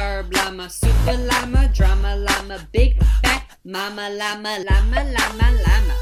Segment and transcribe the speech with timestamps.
[0.00, 3.42] disturbed llama, super llama, drama llama, big fat
[3.74, 5.94] mama llama, llama, llama, llama.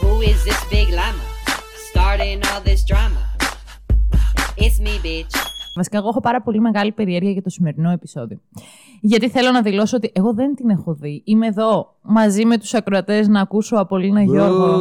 [0.00, 1.24] Who is this big llama?
[1.90, 3.22] Starting all this drama.
[4.56, 5.34] It's me, bitch.
[5.74, 8.40] Βασικά, εγώ έχω πάρα πολύ μεγάλη περιέργεια για το σημερινό επεισόδιο.
[9.00, 11.22] Γιατί θέλω να δηλώσω ότι εγώ δεν την έχω δει.
[11.24, 14.76] Είμαι εδώ μαζί με τους ακροατές να ακούσω από Λίνα Γιώργο.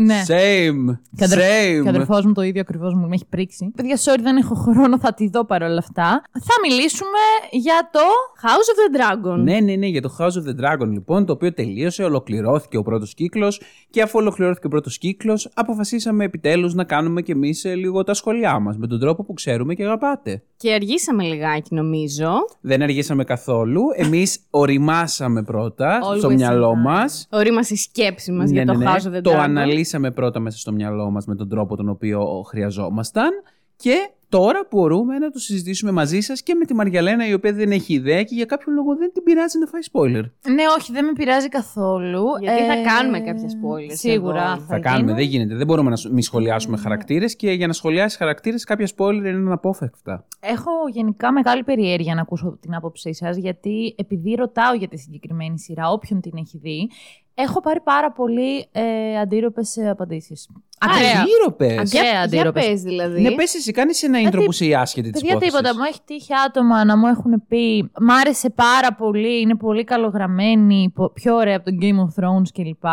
[0.00, 0.22] ναι.
[0.26, 0.98] Same.
[1.16, 1.38] Και, αδερ...
[1.38, 1.82] Same.
[1.82, 3.72] και αδερφό μου το ίδιο ακριβώς μου με έχει πρίξει.
[3.76, 6.22] Παιδιά, sorry, δεν έχω χρόνο, θα τη δω παρόλα αυτά.
[6.32, 7.18] Θα μιλήσουμε
[7.50, 8.00] για το.
[8.42, 9.38] House of the Dragon.
[9.38, 12.82] Ναι, ναι, ναι, για το House of the Dragon λοιπόν, το οποίο τελείωσε, ολοκληρώθηκε ο
[12.82, 13.60] πρώτος κύκλος
[13.90, 18.58] και αφού ολοκληρώθηκε ο πρώτος κύκλος, αποφασίσαμε επιτέλους να κάνουμε κι εμείς λίγο τα σχόλιά
[18.58, 20.42] μας με τον τρόπο που ξέρουμε και αγαπάτε.
[20.56, 22.30] Και αργήσαμε λιγάκι, νομίζω.
[22.60, 23.82] Δεν αργήσαμε καθόλου.
[23.96, 26.38] Εμείς οριμάσαμε πρώτα Always στο in
[26.74, 27.00] μυαλό time.
[27.00, 27.26] μας.
[27.30, 29.22] Ορίμασε η σκέψη μας για το House of the Dragon.
[29.22, 33.30] Το αναλύσαμε πρώτα μέσα στο μυαλό μας με τον τρόπο τον οποίο χρειαζόμασταν
[33.76, 37.70] και τώρα μπορούμε να το συζητήσουμε μαζί σας και με τη Μαριαλένα η οποία δεν
[37.70, 40.24] έχει ιδέα και για κάποιο λόγο δεν την πειράζει να φάει spoiler.
[40.54, 42.24] Ναι, όχι, δεν με πειράζει καθόλου.
[42.40, 44.52] Γιατί θα Ε, κάνουμε κάποια spoilers Σίγουρα.
[44.56, 44.64] εδώ.
[44.66, 45.16] Θα, κάνουμε, γίνουν.
[45.16, 45.54] δεν γίνεται.
[45.54, 49.28] Δεν μπορούμε να σ- μη σχολιάσουμε χαρακτήρες και για να σχολιάσεις χαρακτήρες κάποια spoiler είναι
[49.28, 50.26] αναπόφευκτα.
[50.40, 55.58] Έχω γενικά μεγάλη περιέργεια να ακούσω την άποψή σας, γιατί επειδή ρωτάω για τη συγκεκριμένη
[55.58, 56.90] σειρά, όποιον την έχει δει,
[57.34, 60.48] έχω πάρει πάρα πολύ ε, αντίρροπες απαντήσεις.
[60.78, 62.66] Αντίρροπες; Ακραία Για, για αντίρροπες.
[62.66, 63.20] πες δηλαδή.
[63.20, 65.58] Ναι, πες εσύ, κάνεις ένα intro που είσαι η άσχετη της Παιδιά, υπόθεσης.
[65.60, 65.78] τίποτα.
[65.78, 70.92] Μου έχει τύχει άτομα να μου έχουν πει Μ' άρεσε πάρα πολύ, είναι πολύ καλογραμμένη,
[70.94, 72.84] πο- πιο ωραία από το Game of Thrones κλπ.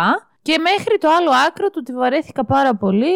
[0.42, 3.14] Και μέχρι το άλλο άκρο του τη βαρέθηκα πάρα πολύ.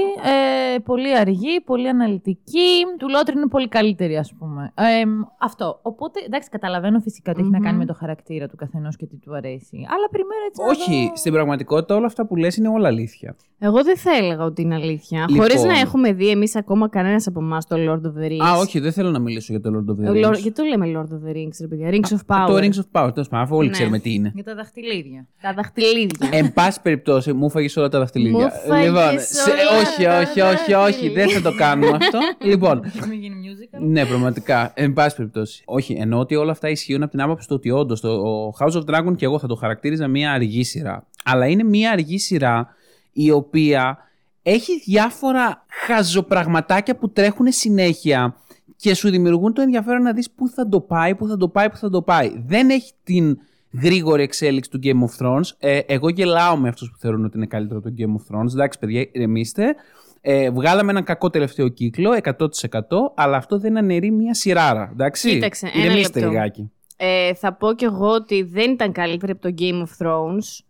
[0.76, 2.70] Ε, πολύ αργή, πολύ αναλυτική.
[2.98, 4.72] Του Λότρη είναι πολύ καλύτερη, ας πούμε.
[4.76, 4.84] Ε,
[5.40, 5.80] αυτό.
[5.82, 9.16] Οπότε, εντάξει, καταλαβαίνω φυσικά ότι έχει να κάνει με το χαρακτήρα του καθενός και τι
[9.18, 9.78] του αρέσει.
[9.90, 13.36] Αλλά περιμένω έτσι να Όχι, δω- στην πραγματικότητα όλα αυτά που λες είναι όλα αλήθεια.
[13.60, 15.26] Εγώ δεν θα έλεγα ότι είναι αλήθεια.
[15.30, 15.38] Λοιπόν.
[15.48, 18.46] Χωρίς να έχουμε δει εμείς ακόμα κανένας από εμάς το Lord of the Rings.
[18.56, 20.30] Α, όχι, δεν θέλω να μιλήσω για το Lord of the Ο Rings.
[20.30, 22.48] Lord- Γιατί το λέμε Lord of the Rings, ρε παιδιά; Rings of Power.
[22.48, 23.74] Το Rings of Power, τέλος πάντων, αφού όλοι Ναι.
[23.74, 24.32] ξέρουμε τι είναι.
[24.34, 25.28] Για τα δαχτυλίδια.
[25.42, 26.30] Τα δαχτυλίδια.
[26.32, 28.38] Εν πάση περιπτώσει, μου φάγει όλα τα δαχτυλίδια.
[28.38, 31.26] Μου φάγες λοιπόν, όλα όχι, τα όχι, όχι, όχι, δαχτυλίδια.
[31.26, 32.20] δεν θα το κάνουμε αυτό.
[32.50, 33.80] λοιπόν, Μην γίνει musical.
[33.80, 34.72] ναι, πραγματικά.
[34.76, 35.64] Εν πάση περιπτώσει.
[35.66, 38.72] Όχι, εννοώ ότι όλα αυτά ισχύουν από την άποψη του ότι όντως το ο House
[38.72, 41.08] of Dragon και εγώ θα το χαρακτήριζα μια αργή σειρά.
[41.24, 42.68] Αλλά είναι μια αργή σειρά
[43.12, 43.98] η οποία
[44.44, 48.36] έχει διάφορα χαζοπραγματάκια που τρέχουν συνέχεια
[48.76, 51.70] και σου δημιουργούν το ενδιαφέρον να δεις πού θα το πάει, πού θα το πάει,
[51.70, 52.32] πού θα το πάει.
[52.46, 53.38] Δεν έχει την
[53.82, 55.48] γρήγορη εξέλιξη του Game of Thrones.
[55.60, 58.52] Ε, εγώ γελάω με αυτούς που θεωρούν ότι είναι καλύτερο το Game of Thrones.
[58.54, 59.76] Εντάξει, παιδιά, ηρεμήστε.
[60.22, 62.32] Ε, βγάλαμε ένα κακό τελευταίο κύκλο, 100%,
[63.16, 64.90] αλλά αυτό δεν αναιρεί μια σειράρα.
[64.92, 66.34] Εντάξει, Κοίταξε, ένα ηρεμήστε λεπτό.
[66.34, 66.72] λιγάκι.
[66.98, 70.64] Ε, θα πω κι εγώ ότι δεν ήταν καλύτερη από το Game of Thrones.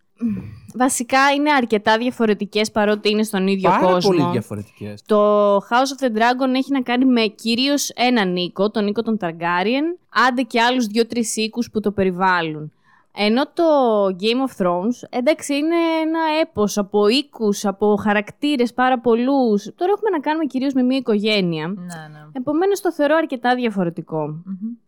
[0.75, 4.09] Βασικά είναι αρκετά διαφορετικές παρότι είναι στον ίδιο Πάρα κόσμο.
[4.11, 5.03] πολύ διαφορετικές.
[5.05, 9.17] Το House of the Dragon έχει να κάνει με κυρίως έναν Νίκο, τον Νίκο τον
[9.21, 9.97] Targaryen,
[10.27, 12.71] άντε και άλλους δύο-τρεις οίκους που το περιβάλλουν.
[13.15, 13.63] Ενώ το
[14.05, 19.63] Game of Thrones, εντάξει, είναι ένα έπος από οίκους, από χαρακτήρες πάρα πολλούς.
[19.75, 21.67] Τώρα έχουμε να κάνουμε κυρίως με μια οικογένεια.
[21.67, 22.27] Ναι, ναι.
[22.31, 24.43] Επομένως το θεωρώ αρκετά διαφορετικό.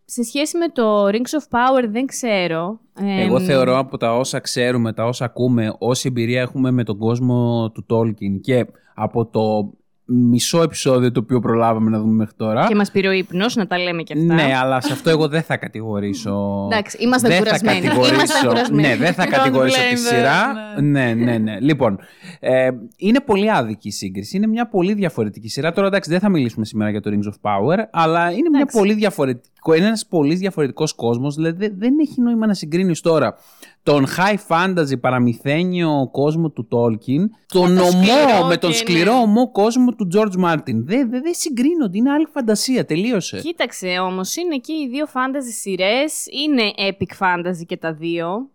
[0.06, 2.80] Σε σχέση με το Rings of Power δεν ξέρω.
[3.00, 6.97] Εγώ Εμ, θεωρώ από τα όσα ξέρουμε, τα όσα ακούμε, όση εμπειρία έχουμε με τον
[6.97, 8.66] κόσμο του Tolkien και
[8.96, 9.74] από το
[10.08, 12.66] μισό επεισόδιο το οποίο προλάβαμε να δούμε μέχρι τώρα.
[12.68, 14.34] Και μας πήρε ο ύπνος, να τα λέμε και αυτά.
[14.34, 16.68] Ναι, αλλά σε αυτό εγώ δεν θα κατηγορήσω.
[16.72, 17.80] Εντάξει, είμαστε δεν κουρασμένοι.
[17.80, 18.88] Θα κατηγορήσω, Είμαστε κουρασμένοι.
[18.88, 20.54] Ναι, δεν θα Don't κατηγορήσω blame τη them, σειρά.
[20.82, 21.14] ναι.
[21.14, 21.60] Ναι, ναι, ναι.
[21.60, 22.00] Λοιπόν,
[22.40, 24.38] ε, είναι πολύ άδικη η σύγκριση.
[24.38, 25.72] Είναι μια πολύ διαφορετική σειρά.
[25.72, 28.78] Τώρα, εντάξει, δεν θα μιλήσουμε σήμερα για το Rings of Power, αλλά είναι μια Εντάξει.
[28.78, 29.74] πολύ διαφορετικό.
[29.74, 31.36] Είναι ένας πολύς διαφορετικός κόσμος.
[31.36, 33.35] Δηλαδή, δεν- δεν έχει νόημα να συγκρίνεις τώρα
[33.85, 39.14] τον high fantasy παραμυθένιο κόσμο του Tolkien, τον το ομό, σκληρό με τον και σκληρό
[39.14, 39.20] ναι.
[39.20, 40.58] ομό κόσμο του George Martin.
[40.66, 41.97] Δεν δεν- δεν συγκρίνονται.
[41.97, 42.85] Είναι άλλη φαντασία.
[42.85, 43.40] Τελείωσε.
[43.40, 46.26] Κοίταξε όμως, είναι εκεί οι δύο fantasy σειρές.
[46.46, 48.49] Είναι epic fantasy και τα δύο.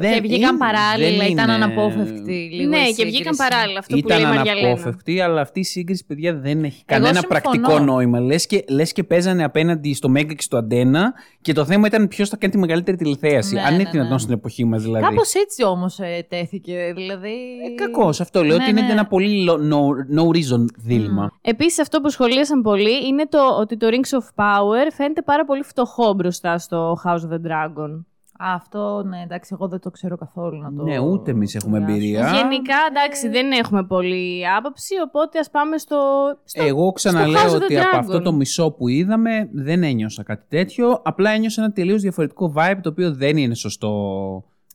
[0.00, 2.68] Δεν και βγήκαν είναι- παράλληλα, δεν ήταν είναι- αναπόφευκτη λίγο.
[2.68, 3.10] ναι, η και σύγκριση.
[3.16, 4.66] βγήκαν παράλληλα αυτό που Ήταν λέει η Μαριαλένα.
[4.68, 7.40] αναπόφευκτη, αλλά αυτή η σύγκριση, παιδιά, δεν έχει Εγώ κανένα συμφωνώ.
[7.40, 8.20] πρακτικό νόημα.
[8.20, 12.08] Λες και, λες και παίζανε απέναντι στο Μέγκα και στο Αντένα και το θέμα ήταν
[12.08, 13.54] ποιος θα κάνει τη μεγαλύτερη τηλεθέαση.
[13.54, 14.18] Ναι, Αν είναι ναι, δυνατόν ναι.
[14.18, 15.04] στην εποχή μας, δηλαδή.
[15.04, 16.92] Κάπως έτσι όμως τέθηκε.
[16.96, 17.30] Δηλαδή.
[17.70, 18.92] Ε, Κακό, αυτό λέω Ναι, ότι είναι ναι.
[18.92, 19.80] ένα πολύ lo- no,
[20.20, 21.30] no reason δίλημα.
[21.42, 25.62] Επίσης, αυτό που σχολίασαν πολύ είναι το ότι το Rings of Power φαίνεται πάρα πολύ
[25.62, 28.04] φτωχό μπροστά στο House of the Dragon.
[28.38, 30.82] Αυτό, ναι, εντάξει, εγώ δεν το ξέρω καθόλου να το.
[30.82, 31.96] Ναι, ούτε εμείς έχουμε σχολιάσω.
[32.02, 32.30] εμπειρία.
[32.32, 35.96] Γενικά, εντάξει, δεν έχουμε πολύ άποψη, οπότε ας πάμε στο...
[36.44, 36.62] στο...
[36.64, 37.98] Εγώ House ξαναλέω of the ότι από Dragon.
[37.98, 41.00] αυτό το μισό που είδαμε δεν ένιωσα κάτι τέτοιο.
[41.04, 43.90] Απλά ένιωσα ένα τελείως διαφορετικό vibe το οποίο δεν είναι σωστό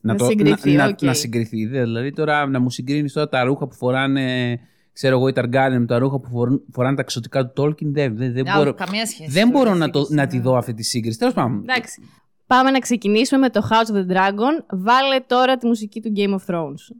[0.00, 1.02] να, Να το, συγκριθεί, να, οκ.
[1.02, 1.66] να συγκριθεί.
[1.66, 4.58] Δηλαδή τώρα να μου συγκρίνεις τώρα τα ρούχα που φοράνε
[4.92, 8.16] ξέρω εγώ οι Targaryen με τα ρούχα που φορούν- φοράνε τα εξωτικά του Tolkien δεν,
[8.16, 9.30] δεν, δεν Α, μπορώ, καμία σχέση.
[9.30, 10.28] δεν μπορώ να, το, σύγκριση, να ναι.
[10.28, 11.18] τη δω αυτή τη σύγκριση.
[11.18, 11.60] Τέλος πάντων.
[11.68, 12.02] Εντάξει.
[12.48, 14.64] Πάμε να ξεκινήσουμε με το House of the Dragon.
[14.68, 16.96] Βάλε τώρα τη μουσική του Game of Thrones.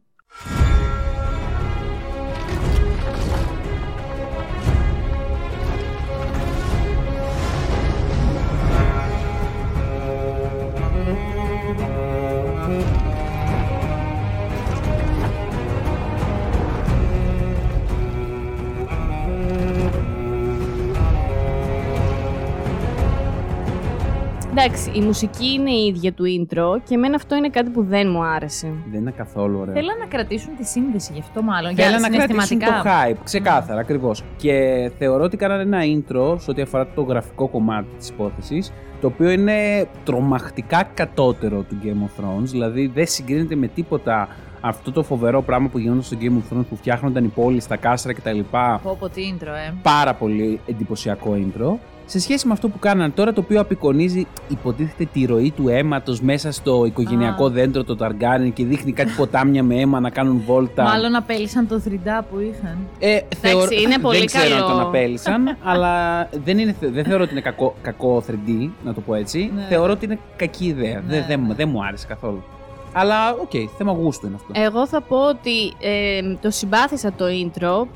[24.61, 28.11] Εντάξει, η μουσική είναι η ίδια του intro και εμένα αυτό είναι κάτι που δεν
[28.11, 28.73] μου άρεσε.
[28.91, 29.75] Δεν είναι καθόλου ωραίο.
[29.75, 31.75] Θέλαν να κρατήσουν τη σύνδεση γι' αυτό μάλλον.
[31.75, 33.09] Θέλανε για να κρατήσουν το συναισθηματικά.
[33.09, 34.25] hype, ξεκάθαρα, ακριβώς.
[34.37, 39.07] Και θεωρώ ότι κάνανε ένα intro σε ό,τι αφορά το γραφικό κομμάτι της υπόθεσης, το
[39.07, 42.45] οποίο είναι τρομακτικά κατώτερο του Game of Thrones.
[42.45, 44.29] Δηλαδή δεν συγκρίνεται με τίποτα
[44.61, 47.77] αυτό το φοβερό πράγμα που γινόταν στο Game of Thrones που φτιάχνονταν οι πόλεις, τα
[47.77, 48.41] κάστρα κτλ.
[48.51, 49.73] Πω πω τι intro, ε.
[49.83, 51.79] Πάρα πολύ εντυπωσιακό intro.
[52.11, 56.21] Σε σχέση με αυτό που κάνανε τώρα, το οποίο απεικονίζει, υποτίθεται, τη ροή του αίματος
[56.21, 57.51] μέσα στο οικογενειακό Α.
[57.51, 60.83] δέντρο των Targaryen και δείχνει κάτι ποτάμια με αίμα να κάνουν βόλτα.
[60.83, 62.79] Μάλλον απέλυσαν το 3D που είχαν.
[62.99, 64.67] Ε, θεωρώ- είναι πολύ δεν ξέρω αν καλό.
[64.73, 69.15] τον απέλυσαν, αλλά δεν, είναι, δεν θεωρώ ότι είναι κακό, κακό 3D, να το πω
[69.15, 69.51] έτσι.
[69.55, 69.67] Ναι.
[69.69, 70.95] Θεωρώ ότι είναι κακή ιδέα.
[70.95, 71.55] Ναι, δεν, δεν, ναι.
[71.55, 72.43] δεν μου άρεσε καθόλου.
[72.93, 74.53] Αλλά οκ, θέμα γούστου είναι αυτό.
[74.67, 77.87] Εγώ θα πω ότι ε, το συμπάθησα το intro,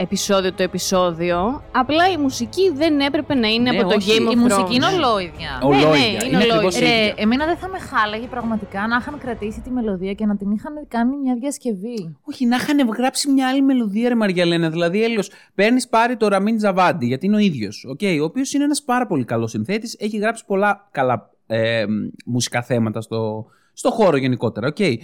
[0.00, 4.28] επεισόδιο το επεισόδιο, απλά η μουσική δεν έπρεπε να είναι Ναι, από το όχι, Game
[4.28, 4.38] of Η Thrones.
[4.38, 5.60] μουσική είναι ολόιδια.
[5.62, 6.06] Ο- ναι, Ολόιδια.
[6.06, 6.54] είναι είναι ολόιδια.
[6.54, 7.14] ακριβώς Ρε, ίδια.
[7.16, 10.72] εμένα δεν θα με χάλαγε πραγματικά να είχαν κρατήσει τη μελωδία και να την είχαν
[10.88, 12.16] κάνει μια διασκευή.
[12.24, 14.70] Όχι, να είχαν γράψει μια άλλη μελωδία, ρε Μαριαλένα.
[14.70, 17.86] Δηλαδή, έλεος, παίρνεις πάρει το Ραμίν Τζαβάντι, γιατί είναι ο ίδιος.
[17.96, 19.96] Okay, ο οποίος είναι ένας πάρα πολύ καλός συνθέτης.
[19.98, 21.84] Έχει γράψει πολλά καλά ε,
[22.26, 24.68] μουσικά θέματα στο, στο χώρο γενικότερα.
[24.68, 24.94] Okay.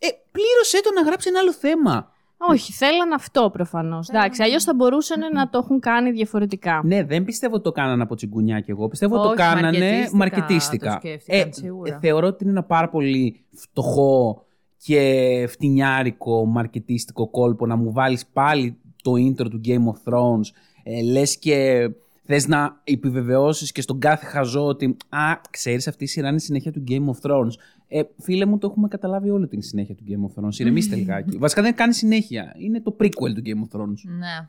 [0.00, 2.12] Ε, πλήρωσέ το να γράψει ένα άλλο θέμα.
[2.40, 4.08] Όχι, θέλαν αυτό προφανώς.
[4.08, 6.80] Εντάξει, αλλιώς θα μπορούσαν να το έχουν κάνει διαφορετικά.
[6.84, 8.88] Ναι, δεν πιστεύω ότι το κάνανε από τσιγκουνιά κι εγώ.
[8.88, 10.90] Πιστεύω ότι το Όχι, κάνανε μαρκετίστικα μαρκετίστικα.
[10.92, 11.98] το σκέφτηκαν, σίγουρα.
[12.00, 14.42] θεωρώ ότι είναι ένα πάρα πολύ φτωχό
[14.76, 20.46] και φτηνιάρικο μαρκετίστικο κόλπο να μου βάλεις πάλι το intro του Game of Thrones.
[20.82, 21.90] Ε, λες και
[22.30, 26.40] θες να επιβεβαιώσεις και στον κάθε χαζό ότι «Α, ξέρεις αυτή η σειρά είναι η
[26.40, 27.52] συνέχεια του Game of Thrones».
[27.88, 30.54] Ε, φίλε μου, το έχουμε καταλάβει όλη την συνέχεια του Game of Thrones.
[30.58, 31.38] Ηρεμήστε λιγάκι.
[31.38, 32.54] Βασικά δεν κάνει συνέχεια.
[32.58, 34.00] Είναι το prequel του Game of Thrones.
[34.18, 34.48] Ναι.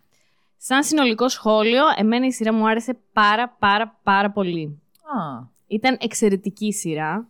[0.57, 4.81] Σαν συνολικό σχόλιο, εμένα η σειρά μου άρεσε πάρα πάρα πάρα πολύ.
[5.01, 7.27] Α, Ήταν εξαιρετική σειρά.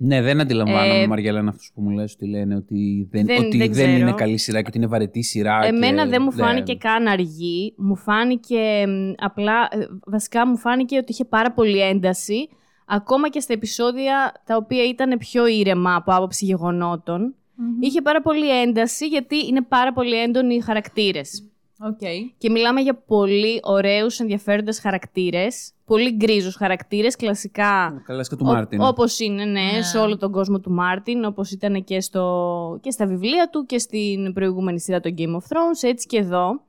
[0.00, 3.56] Ναι, δεν αντιλαμβάνομαι, Ε, Μαριαλένα, αυτούς που μου λες ότι λένε ότι δεν, δεν- ότι
[3.58, 4.14] δεν δεν, είναι ξέρω.
[4.14, 5.64] καλή σειρά και ότι είναι βαρετή σειρά.
[5.64, 7.74] Εμένα και δεν μου φάνηκε καν αργή.
[7.76, 12.48] Μου φάνηκε μ, απλά, ε, βασικά μου φάνηκε ότι είχε πάρα πολύ ένταση.
[12.86, 17.34] Ακόμα και στα επεισόδια τα οποία ήταν πιο ήρεμα από άποψη γεγονότων.
[17.80, 21.48] Είχε πάρα πολύ ένταση γιατί είναι πάρα πολύ έντονοι οι χαρακτήρες.
[21.80, 21.98] οκ.
[22.38, 25.72] Και μιλάμε για πολύ ωραίους ενδιαφέροντες χαρακτήρες.
[25.88, 28.80] Πολύ γκρίζους χαρακτήρες, κλασικά Καλά, και του Μάρτιν.
[28.80, 29.82] Όπως είναι, ναι, Ναι.
[29.82, 33.78] σε όλο τον κόσμο του Μάρτιν, όπως ήταν και, στο, και στα βιβλία του και
[33.78, 36.60] στην προηγούμενη σειρά το Game of Thrones, έτσι και εδώ.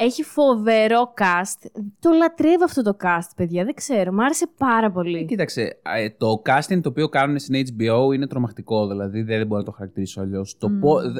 [0.00, 1.82] Έχει φοβερό cast.
[2.00, 3.64] Το λατρεύω αυτό το cast, παιδιά.
[3.64, 4.12] Δεν ξέρω.
[4.12, 5.18] Μ' άρεσε πάρα πολύ.
[5.18, 9.46] Ε, Κοίταξε, ε, το casting το οποίο κάνουν στην HBO είναι τρομακτικό, δηλαδή δεν, δεν
[9.46, 10.56] μπορώ να το χαρακτηρίσω αλλιώς.
[10.60, 10.68] Mm.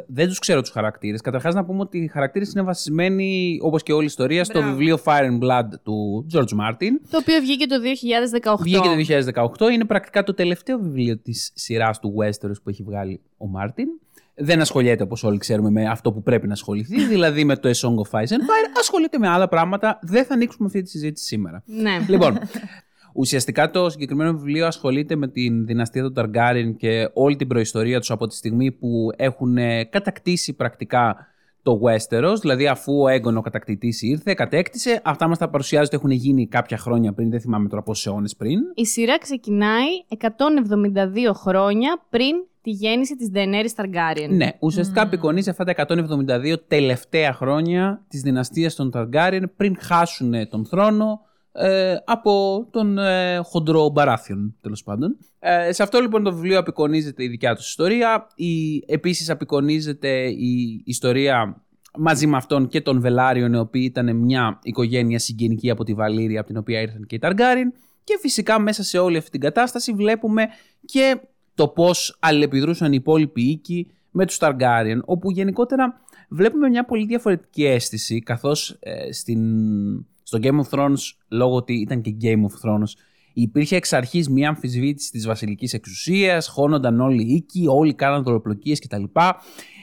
[0.06, 1.20] Δεν τους ξέρω τους χαρακτήρες.
[1.20, 4.74] Καταρχάς, να πούμε ότι οι χαρακτήρες είναι βασισμένοι, όπως και όλη η ιστορία, στο Μπράβο.
[4.74, 6.92] βιβλίο Fire and Blood του George Martin.
[7.10, 8.56] Το οποίο βγήκε το 2018.
[8.60, 8.94] Βγήκε το
[9.68, 9.70] 2018.
[9.72, 13.88] Είναι πρακτικά το τελευταίο βιβλίο της σειράς του Westeros που έχει βγάλει ο Μάρτιν.
[14.38, 17.72] Δεν ασχολιέται, όπως όλοι ξέρουμε, με αυτό που πρέπει να ασχοληθεί, δηλαδή με το A
[17.72, 18.78] Song of Ice and Fire.
[18.78, 19.98] Ασχολείται με άλλα πράγματα.
[20.02, 21.62] Δεν θα ανοίξουμε αυτή τη συζήτηση σήμερα.
[21.66, 21.98] Ναι.
[22.08, 22.38] Λοιπόν,
[23.14, 28.10] ουσιαστικά το συγκεκριμένο βιβλίο ασχολείται με την δυναστεία των Ταργκάριν και όλη την προϊστορία τους
[28.10, 31.26] από τη στιγμή που έχουν ε, κατακτήσει πρακτικά
[31.68, 35.00] το Westeros, δηλαδή αφού ο έγκονο κατακτητής ήρθε, κατέκτησε.
[35.04, 38.36] Αυτά μας τα παρουσιάζει ότι έχουν γίνει κάποια χρόνια πριν, δεν θυμάμαι τώρα πόσε αιώνες
[38.36, 38.58] πριν.
[38.74, 39.86] Η σειρά ξεκινάει
[40.18, 44.28] 172 χρόνια πριν τη γέννηση της Daenerys Targaryen.
[44.28, 50.66] Ναι, ουσιαστικά απεικονίζει αυτά τα 172 τελευταία χρόνια της δυναστείας των Targaryen πριν χάσουν τον
[50.66, 51.27] θρόνο ε,
[52.04, 55.16] από τον ε, χοντρό Μπαράθιον, τέλος πάντων.
[55.38, 58.26] Ε, σε αυτό λοιπόν το βιβλίο απεικονίζεται η δικιά τους ιστορία.
[58.34, 61.62] Η, επίσης απεικονίζεται η ιστορία
[61.98, 66.40] μαζί με αυτόν και των Βελάριων, οι οποίοι ήταν μια οικογένεια συγγενική από τη Βαλήρια,
[66.40, 67.72] από την οποία ήρθαν και οι Ταργκάριν.
[68.04, 70.46] Και φυσικά μέσα σε όλη αυτή την κατάσταση βλέπουμε
[70.84, 71.20] και
[71.54, 77.64] το πώς αλληλεπιδρούσαν οι υπόλοιποι οίκοι με τους Ταργκάριεν, όπου γενικότερα βλέπουμε μια πολύ διαφορετική
[77.64, 79.40] αίσθηση, καθώς ε, στην,
[80.28, 82.90] στο Game of Thrones, λόγω ότι ήταν και Game of Thrones,
[83.32, 88.80] υπήρχε εξ αρχής μια αμφισβήτηση της βασιλικής εξουσίας, χώνονταν όλοι οι οίκοι, όλοι κάναν δολοπλοκίες
[88.80, 89.02] κτλ.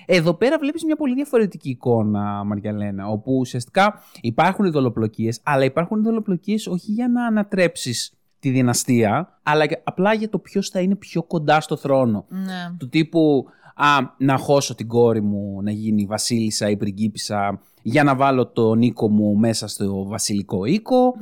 [0.05, 5.99] Εδώ πέρα βλέπεις μια πολύ διαφορετική εικόνα, Μαριαλένα, όπου ουσιαστικά υπάρχουν οι δολοπλοκίες, αλλά υπάρχουν
[5.99, 10.79] οι δολοπλοκίες όχι για να ανατρέψεις τη δυναστεία, αλλά και απλά για το ποιος θα
[10.79, 12.25] είναι πιο κοντά στο θρόνο.
[12.29, 12.75] Ναι.
[12.77, 13.45] Του τύπου,
[13.75, 18.81] α, να χώσω την κόρη μου να γίνει βασίλισσα ή πριγκίπισσα για να βάλω τον
[18.81, 21.13] οίκο μου μέσα στο βασιλικό οίκο.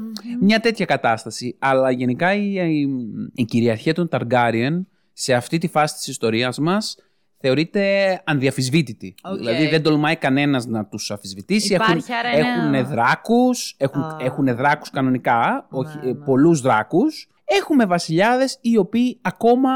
[0.41, 1.55] Μια τέτοια κατάσταση.
[1.59, 2.87] Αλλά γενικά η, η,
[3.33, 6.95] η κυριαρχία των Ταργκάριεν σε αυτή τη φάση της ιστορίας μας
[7.37, 9.15] θεωρείται ανδιαφυσβήτητη.
[9.23, 9.37] Οκ.
[9.37, 11.73] Δηλαδή δεν τολμάει κανένας να τους αμφισβητήσει.
[11.73, 14.17] Υπάρχει έχουν, άρα ένα- έχουν δράκους, έχουν, Α.
[14.21, 16.13] έχουν δράκους κανονικά, όχι, Ναι, ε, ναι.
[16.25, 17.27] πολλούς δράκους.
[17.45, 19.69] Έχουμε βασιλιάδες οι οποίοι ακόμα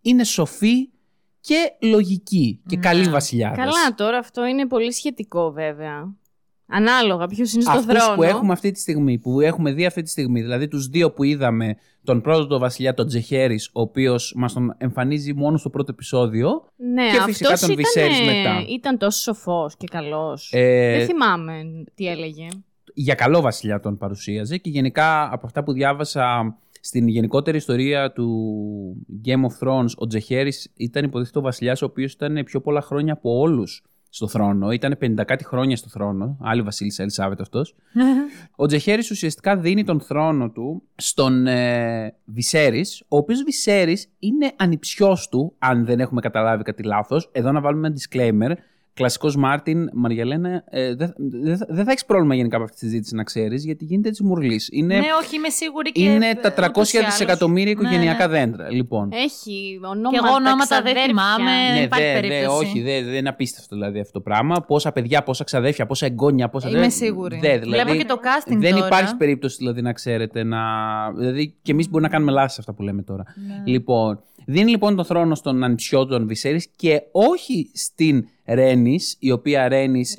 [0.00, 0.88] είναι σοφοί
[1.48, 2.82] και λογικοί και Ναι.
[2.82, 3.58] καλοί βασιλιάδες.
[3.58, 6.14] Καλά, τώρα αυτό είναι πολύ σχετικό βέβαια.
[6.70, 8.14] Ανάλογα ποιος είναι στο Αυτούς θρόνο.
[8.16, 11.22] που έχουμε αυτή τη στιγμή, που έχουμε δει αυτή τη στιγμή, δηλαδή τους δύο που
[11.24, 15.92] είδαμε, τον πρώτο τον βασιλιά, τον Τζεχέρης, ο οποίος μας τον εμφανίζει μόνος στο πρώτο
[15.92, 16.64] επεισόδιο.
[16.76, 18.64] Ναι, και φυσικά αυτός τον ήταν, Viserys μετά.
[18.68, 20.50] Ήταν τόσο σοφός και καλός.
[20.52, 21.62] Ε, Δεν θυμάμαι
[21.94, 22.46] τι έλεγε.
[22.94, 26.56] για καλό βασιλιά τον παρουσίαζε και γενικά από αυτά που διάβασα
[26.88, 28.28] στην γενικότερη ιστορία του
[29.24, 33.12] Game of Thrones, ο Τζεχέρης ήταν υποτίθεται ο βασιλιάς ο οποίος ήταν πιο πολλά χρόνια
[33.12, 34.70] από όλους στο θρόνο.
[34.70, 36.38] Ήταν 50 κάτι χρόνια στο θρόνο.
[36.40, 37.74] Άλλη βασίλισσα Ελισάβετ αυτός.
[38.56, 45.28] Ο Τζεχέρης ουσιαστικά δίνει τον θρόνο του στον ε, Βυσέρης, ο οποίος Βυσέρης είναι ανιψιός
[45.28, 47.28] του, αν δεν έχουμε καταλάβει κάτι λάθος.
[47.32, 48.52] Εδώ να βάλουμε ένα disclaimer.
[48.98, 52.84] Κλασικός Μάρτιν, Μαριαλένα, ε, δεν δεν θα- δεν θα έχεις πρόβλημα γενικά από αυτή τη
[52.86, 54.68] συζήτηση να ξέρεις, γιατί γίνεται έτσι μουρλής.
[54.72, 56.02] Είναι, Ναι, όχι, είμαι σίγουρη και.
[56.04, 57.10] είναι ε, τα 300 ούτως ή άλλως.
[57.10, 58.32] δισεκατομμύρια Ναι, οικογενειακά ναι.
[58.38, 58.70] δέντρα.
[58.72, 59.08] Λοιπόν.
[59.12, 61.04] Έχει ονόματα, Κι εγώ ονόματα δεν ξαδέρφια.
[61.06, 61.50] θυμάμαι.
[61.74, 62.64] Ναι, υπάρχει δε, δε, περίπτωση.
[62.64, 64.54] όχι, δεν δε, είναι απίστευτο δηλαδή αυτό το πράγμα.
[64.66, 66.68] Πόσα παιδιά, πόσα ξαδέρφια, πόσα εγγόνια, πόσα.
[66.68, 67.38] Είμαι δε- σίγουρη.
[67.38, 68.86] δε, δηλαδή, Βλέπω και το casting Δεν τώρα.
[68.86, 70.58] υπάρχει περίπτωση δηλαδή να ξέρετε να.
[71.16, 73.22] Δηλαδή και εμείς μπορούμε να κάνουμε λάθη σε αυτά που λέμε τώρα.
[73.46, 73.62] Ναι.
[73.72, 79.30] Λοιπόν, δίνει λοιπόν τον θρόνο στον ανιψιό του τον Βυσέρης και όχι στην Ρένης, η
[79.30, 80.16] οποία Ρένης,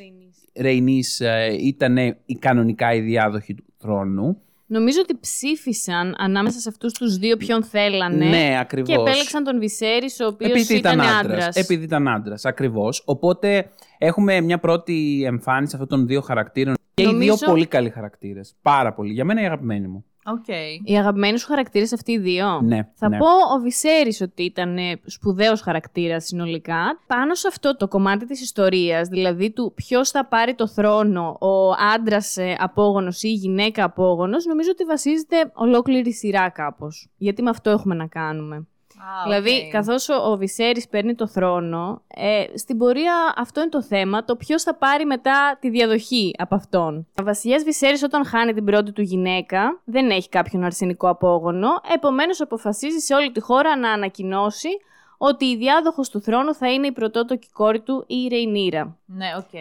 [0.60, 4.42] Ρέινης ε, ήταν η κανονικά η διάδοχη του θρόνου.
[4.66, 8.26] Νομίζω ότι ψήφισαν ανάμεσα σε αυτούς τους δύο ποιον θέλανε.
[8.26, 8.90] Ναι, ακριβώς.
[8.90, 11.24] Και επέλεξαν τον Βυσέρης, ο οποίος Επειδή ήταν ήταν άντρας.
[11.24, 11.56] άντρας.
[11.56, 13.02] Επειδή ήταν άντρας, ακριβώς.
[13.06, 16.76] Οπότε έχουμε μια πρώτη εμφάνιση αυτών των δύο χαρακτήρων.
[16.94, 18.56] Και οι Νομίζω- δύο πολύ καλοί χαρακτήρες.
[18.62, 19.14] Πάρα πολύ.
[19.14, 20.06] Για μένα οι αγαπημένοι μου.
[20.32, 20.48] Οκ.
[20.84, 23.18] Οι αγαπημένοι σου χαρακτήρες αυτοί οι δύο; Ναι, Θα ναι.
[23.18, 27.00] πω ο Βυσέρης ότι ήταν ε, σπουδαίος χαρακτήρας συνολικά.
[27.08, 31.72] Πάνω σε αυτό το κομμάτι της ιστορίας, δηλαδή του ποιος θα πάρει το θρόνο, ο
[31.96, 37.10] άντρας ε, απόγονος ή η γυναίκα απόγονος, νομίζω ότι βασίζεται ολόκληρη σειρά κάπως.
[37.18, 38.68] Γιατί με αυτό έχουμε να κάνουμε.
[39.02, 39.72] Α, Δηλαδή, οκ.
[39.72, 44.36] καθώς ο, ο Βυσέρης παίρνει το θρόνο, ε, στην πορεία αυτό είναι το θέμα, το
[44.36, 47.08] ποιος θα πάρει μετά τη διαδοχή από αυτόν.
[47.20, 52.42] Ο βασιλιάς Βυσέρης όταν χάνει την πρώτη του γυναίκα, δεν έχει κάποιον αρσενικό απόγονο, επομένως
[52.42, 54.70] αποφασίζει σε όλη τη χώρα να ανακοινώσει
[55.18, 58.98] ότι η διάδοχος του θρόνου θα είναι η πρωτότοκη κόρη του, η Ρεϊνίρα.
[59.06, 59.60] Ναι, οκ.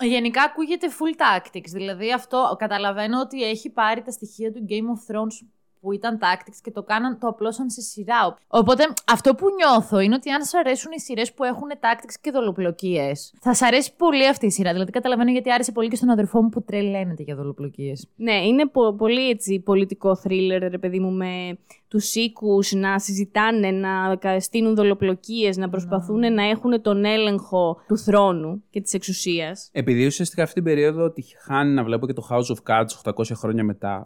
[0.00, 1.70] Γενικά ακούγεται full tactics.
[1.72, 5.46] Δηλαδή αυτό καταλαβαίνω ότι έχει πάρει τα στοιχεία του Game of Thrones
[5.80, 8.36] που ήταν tactics και το κάναν, το απλώσαν σε σειρά.
[8.48, 12.30] Οπότε αυτό που νιώθω είναι ότι αν σα αρέσουν οι σειρές που έχουν tactics και
[12.30, 14.72] δολοπλοκίες, θα σα αρέσει πολύ αυτή η σειρά.
[14.72, 18.08] Δηλαδή καταλαβαίνω γιατί άρεσε πολύ και στον αδερφό μου που τρελαίνεται για δολοπλοκίες.
[18.16, 21.58] Ναι, είναι πο- πολύ έτσι πολιτικό θρίλερ, ρε παιδί μου, με
[21.88, 27.98] τους οίκους να συζητάνε, να κα- στείλουν δολοπλοκίες, να προσπαθούν να έχουν τον έλεγχο του
[27.98, 29.68] θρόνου και της εξουσίας.
[29.72, 33.34] Επειδή ουσιαστικά αυτή την περίοδο τη χάνει να βλέπω και το House of Cards 800
[33.34, 33.92] χρόνια μετά.
[33.94, 34.02] Α.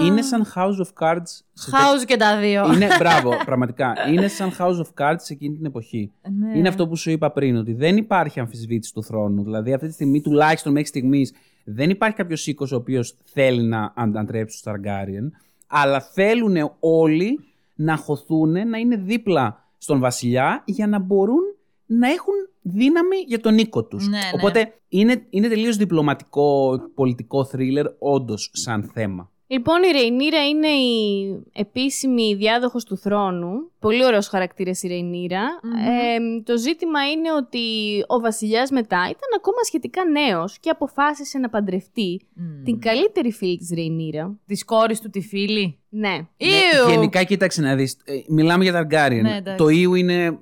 [0.00, 1.26] Ε, είναι σαν House of Cards.
[1.52, 2.62] σε House και τα δύο.
[2.62, 3.92] τέτοια- Είναι, μπράβο, πραγματικά.
[4.12, 6.12] Είναι σαν House of Cards σε εκείνη την εποχή.
[6.38, 6.58] Ναι.
[6.58, 9.42] Είναι αυτό που σου είπα πριν, ότι δεν υπάρχει αμφισβήτηση του θρόνου.
[9.42, 11.32] Δηλαδή, αυτή τη στιγμή, τουλάχιστον μέχρι στιγμής,
[11.64, 15.32] δεν υπάρχει κάποιος οίκος ο οποίος θέλει να ανταντρέψει του Ταργκάριεν,
[15.70, 17.38] αλλά θέλουν όλοι
[17.74, 21.42] να χωθούν, να είναι δίπλα στον βασιλιά για να μπορούν
[21.86, 24.08] να έχουν δύναμη για τον οίκο τους.
[24.08, 24.30] Ναι, ναι.
[24.34, 29.30] Οπότε είναι, είναι τελείως διπλωματικό, πολιτικό θρίλερ όντως σαν θέμα.
[29.52, 33.70] Λοιπόν, η Ρεϊνίρα είναι η επίσημη διάδοχος του θρόνου.
[33.78, 35.42] Πολύ ωραίος χαρακτήρας η ρεινιρα
[35.88, 37.58] Ε, το ζήτημα είναι ότι
[38.06, 42.20] ο βασιλιάς μετά ήταν ακόμα σχετικά νέος και αποφάσισε να παντρευτεί
[42.64, 44.38] την καλύτερη φίλη της Ρεϊνίρα.
[44.46, 45.78] Της κόρης του τη φίλη.
[45.88, 46.26] Ναι.
[46.36, 46.90] Ήου!
[46.90, 49.20] Γενικά, κοίταξε να δεις, ε, μιλάμε για Targaryen.
[49.22, 49.56] Ναι, εντάξει.
[49.56, 50.32] το Ήου είναι ε,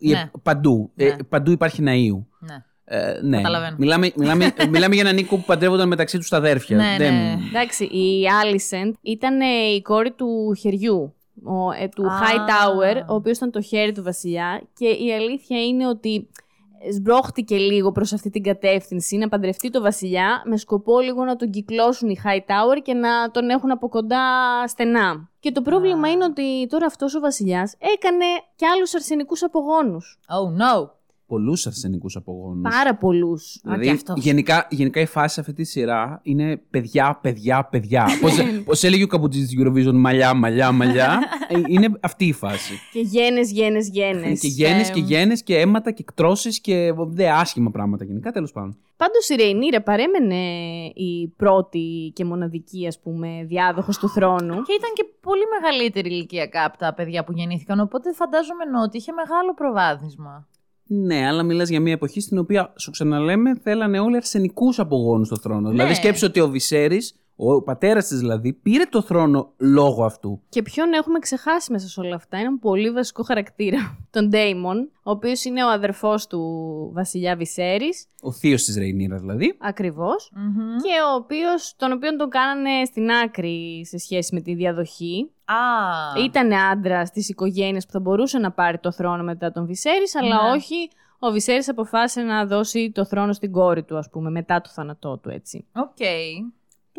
[0.00, 0.30] Ναι.
[0.42, 0.90] παντού.
[0.96, 1.16] Ε, Ναι.
[1.28, 2.26] παντού υπάρχει ένα Ήου.
[2.38, 2.64] Ναι.
[2.92, 3.36] Ε, ναι.
[3.36, 3.76] Καταλαβαίνω.
[3.78, 6.76] Μιλάμε, μιλάμε, μιλάμε για έναν οίκο που παντρεύονταν μεταξύ τους τα αδέρφια.
[6.76, 7.36] Ναι, Δεν- ναι.
[7.48, 9.44] Εντάξει, η Άλισεντ ήταν ε,
[9.74, 11.14] η κόρη του χεριού.
[11.44, 12.18] Ο, ε, του Α.
[12.20, 16.28] Hightower, ο οποίος ήταν το χέρι του βασιλιά και η αλήθεια είναι ότι
[16.92, 21.50] σμπρώχτηκε λίγο προς αυτή την κατεύθυνση να παντρευτεί το βασιλιά με σκοπό λίγο να τον
[21.50, 24.22] κυκλώσουν οι Hightower και να τον έχουν από κοντά
[24.66, 25.28] στενά.
[25.40, 26.10] Και το πρόβλημα Α.
[26.10, 28.24] είναι ότι τώρα αυτός ο βασιλιάς έκανε
[28.56, 30.18] και άλλους αρσενικούς απογόνους.
[30.28, 30.90] Oh no.
[31.30, 32.74] Πολλούς αρσενικούς απογόνους.
[32.74, 33.60] Πάρα πολλούς.
[33.64, 34.02] Α, και αυτός.
[34.02, 38.06] Δηλαδή, γενικά, γενικά η φάση σε αυτή τη σειρά είναι παιδιά, παιδιά, παιδιά.
[38.20, 38.32] Πώς,
[38.64, 41.18] πώς έλεγε ο καπουτζής της Eurovision, μαλλιά, μαλλιά, μαλλιά.
[41.48, 42.74] Ε, είναι αυτή η φάση.
[42.92, 44.40] Και γένες, γένες, γένες.
[44.40, 48.52] και γένες ε, και γένες και αίματα και εκτρώσεις και δε άσχημα πράγματα γενικά, τέλος
[48.52, 48.76] πάντων.
[48.96, 50.44] Πάντως η Ρεϊνίρα παρέμενε
[50.94, 54.62] η πρώτη και μοναδική ας πούμε διάδοχος του θρόνου.
[54.62, 57.80] Και ήταν και πολύ μεγαλύτερη ηλικιακά από τα παιδιά που γεννήθηκαν.
[57.80, 60.48] Οπότε φαντάζομαι ότι είχε μεγάλο προβάδισμα.
[60.92, 65.36] Ναι, αλλά μιλάς για μια εποχή στην οποία, σου ξαναλέμε, θέλανε όλοι αρσενικούς απογόνους στο
[65.36, 65.60] θρόνο.
[65.60, 65.70] Ναι.
[65.70, 70.40] Δηλαδή σκέψου ότι ο Βυσέρης, ο πατέρας της δηλαδή, πήρε το θρόνο λόγω αυτού.
[70.48, 72.36] Και ποιον έχουμε ξεχάσει μέσα σε όλα αυτά.
[72.38, 73.78] Έναν πολύ βασικό χαρακτήρα.
[74.10, 76.40] Τον Ντέιμον, ο οποίος είναι ο αδερφός του
[76.94, 78.06] βασιλιά Βυσέρης.
[78.22, 79.56] Ο θείος της Ρεϊνίρα δηλαδή.
[79.58, 80.32] Ακριβώς.
[80.34, 80.76] Μμμ.
[80.76, 85.30] Και ο οποίος, τον οποίο τον κάνανε στην άκρη σε σχέση με τη διαδοχή.
[85.52, 86.22] Α.
[86.24, 90.42] Ήταν άντρα τη οικογένεια που θα μπορούσε να πάρει το θρόνο μετά τον Βυσέρης, αλλά
[90.42, 90.50] Ναι.
[90.50, 90.90] όχι.
[91.18, 95.18] Ο Βυσέρης αποφάσισε να δώσει το θρόνο στην κόρη του, ας πούμε, μετά το θάνατό
[95.18, 95.66] του, έτσι.
[95.72, 95.96] Οκ.
[95.96, 96.04] Το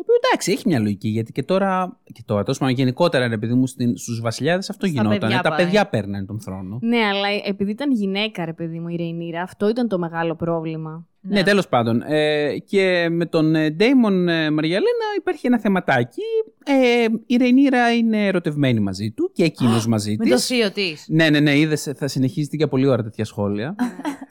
[0.02, 1.98] οποίο εντάξει, έχει μια λογική γιατί και τώρα.
[2.12, 5.18] Και τώρα, τόσο πάντων, γενικότερα, ρε παιδί μου, στους βασιλιάδες αυτό Στα γινόταν.
[5.18, 5.64] παιδιά Τα πάει.
[5.64, 6.78] παιδιά παίρνανε τον θρόνο.
[6.82, 11.06] Ναι, αλλά επειδή ήταν γυναίκα, ρε παιδί μου, η Ρεϊνίρα, αυτό ήταν το μεγάλο πρόβλημα.
[11.20, 12.02] Ναι, ναι τέλος πάντων.
[12.06, 16.22] Ε, και με τον ε, Ντέιμον ε, Μαριαλένα υπάρχει ένα θεματάκι.
[16.64, 20.32] Ε, η Ρεϊνίρα είναι ερωτευμένη μαζί του και εκείνος μαζί Με της.
[20.32, 20.94] το θείο της.
[21.06, 23.74] Ναι, ναι, ναι, είδες, θα συνεχίζεται για πολύ ώρα τέτοια σχόλια.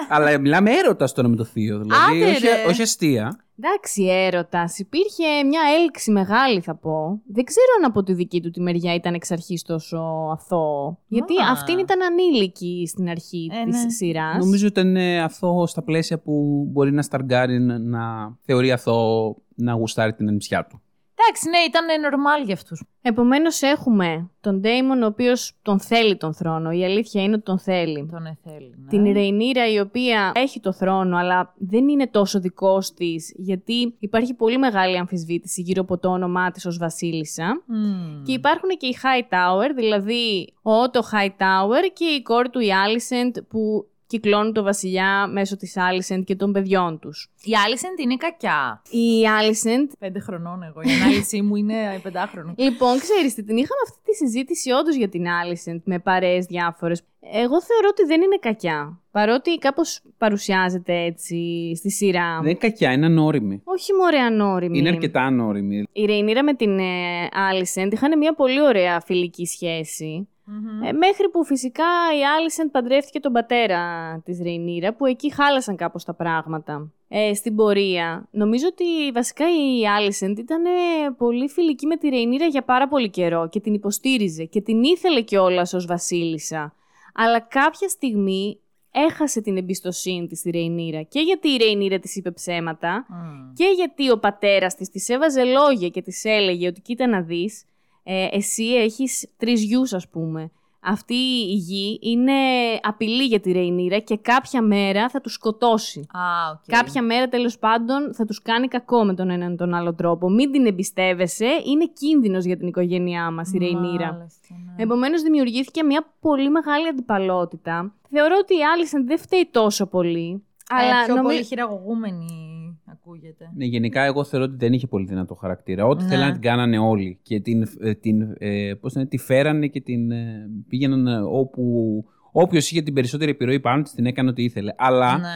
[0.10, 1.80] Αλλά μιλάμε έρωτας τώρα με το θείο.
[1.80, 2.50] Δηλαδή, Άντε, όχι, ρε.
[2.68, 3.40] όχι αστεία.
[3.63, 4.80] Εντάξει, έρωτας.
[4.80, 7.22] Υπήρχε μια έλξη μεγάλη, θα πω.
[7.25, 9.98] Δεν ξέρω αν από τη δική του τη μεριά ήταν εξ αρχής τόσο
[10.32, 10.98] αθώο.
[11.08, 11.50] Γιατί Μα.
[11.51, 13.86] αυτήν ήταν ανήλικη στην αρχή Ε, της ναι.
[13.86, 14.38] τη σειράς.
[14.38, 19.74] Νομίζω ότι ήταν ε, αθώο στα πλαίσια που μπορεί ένα Σταργκάριν να θεωρεί αθώο να
[19.74, 20.82] γουστάρει την ανιψιά του.
[21.21, 22.84] Εντάξει, ναι, ήταν normal για αυτούς.
[23.01, 26.71] Επομένως, έχουμε τον Ντέιμον, ο οποίος τον θέλει τον θρόνο.
[26.71, 28.10] Η αλήθεια είναι ότι τον θέλει.
[28.12, 28.75] Τον εθέλει.
[28.77, 28.89] Ναι.
[28.89, 34.34] Την Ρεϊνίρα η οποία έχει το θρόνο αλλά δεν είναι τόσο δικός της γιατί υπάρχει
[34.34, 37.63] πολύ μεγάλη αμφισβήτηση γύρω από το όνομά της ως βασίλισσα.
[37.65, 38.23] Μμμ.
[38.23, 42.60] Και υπάρχουν και οι High Tower, δηλαδή ο Ότο High Tower και η κόρη του
[42.60, 47.32] η Alicent που κυκλώνουν το βασιλιά μέσω της Alicent και των παιδιών τους.
[47.43, 48.82] Η Άλισεντ είναι κακιά.
[48.89, 50.82] Η Alicent Πέντε χρονών εγώ.
[50.82, 52.54] Η ανάλυση μου είναι πεντάχρονη.
[52.58, 57.02] Λοιπόν, ξέρεις τι, την είχαμε αυτή τη συζήτηση όντως για την Alicent με παρέες διάφορες.
[57.19, 59.00] Εγώ θεωρώ ότι δεν είναι κακιά.
[59.12, 61.38] Παρότι κάπως παρουσιάζεται έτσι
[61.76, 62.39] στη σειρά.
[62.41, 63.62] Δεν είναι κακιά, είναι ανώριμη.
[63.63, 64.78] Όχι μωρέ ανώριμη.
[64.78, 65.88] Είναι αρκετά ανώριμη.
[65.91, 70.28] Η Ρεϊνίρα με την ε, Alicent είχαν μια πολύ ωραία φιλική σχέση.
[70.45, 70.84] Μμμ.
[70.84, 73.82] Ε, μέχρι που φυσικά η Alicent παντρεύτηκε τον πατέρα
[74.25, 76.91] της Ρεϊνίρα, που εκεί χάλασαν κάπως τα πράγματα.
[77.08, 80.69] Ε, στην πορεία, νομίζω ότι βασικά η Alicent ήταν ε,
[81.17, 85.21] πολύ φιλική με τη Ρεϊνίρα για πάρα πολύ καιρό και την υποστήριζε και την ήθελε
[85.21, 86.73] κιόλας ως βασίλισσα.
[87.13, 88.60] Αλλά κάποια στιγμή
[88.91, 93.54] έχασε την εμπιστοσύνη της στη Ρεϊνίρα και γιατί η Ρεϊνίρα της είπε ψέματα Μμ.
[93.54, 97.63] και γιατί ο πατέρας της της έβαζε λόγια και της έλεγε ότι κοίτα να δεις,
[98.04, 100.52] ε, εσύ έχεις τρεις γιους ας πούμε.
[100.84, 101.13] Αυτοί
[101.50, 102.34] οι γιοι είναι
[102.82, 106.00] απειλή για τη Ρεϊνίρα και κάποια μέρα θα τους σκοτώσει.
[106.00, 106.60] Α, οκ.
[106.68, 110.30] Κάποια μέρα τέλος πάντων θα τους κάνει κακό με τον έναν ή τον άλλο τρόπο.
[110.30, 114.14] Μην την εμπιστεύεσαι, είναι κίνδυνος για την οικογένειά μας η Ρεϊνίρα.
[114.14, 114.84] Μάλιστα, ναι.
[114.84, 117.94] Επομένως, δημιουργήθηκε μια πολύ μεγάλη αντιπαλότητα.
[118.10, 120.44] Θεωρώ ότι η Άλισεν δεν φταίει τόσο πολύ.
[120.70, 121.34] Αλλά Αλλά πιο νομίζω.
[121.34, 122.51] πολύ χειραγωγούμενη
[122.91, 123.51] ακούγεται.
[123.56, 125.86] Ναι, γενικά εγώ θεωρώ ότι δεν είχε πολύ δυνατό χαρακτήρα.
[125.86, 126.10] Ό,τι Ναι.
[126.10, 127.19] θέλανε την κάνανε όλοι.
[127.21, 131.17] Και την, ε, την, ε, πώς να είναι, τη φέρανε και την ε, πήγαιναν ε,
[131.21, 132.06] όπου...
[132.34, 134.73] Όποιος είχε την περισσότερη επιρροή πάνω της την έκανε ό,τι ήθελε.
[134.77, 135.27] Αλλά Ναι.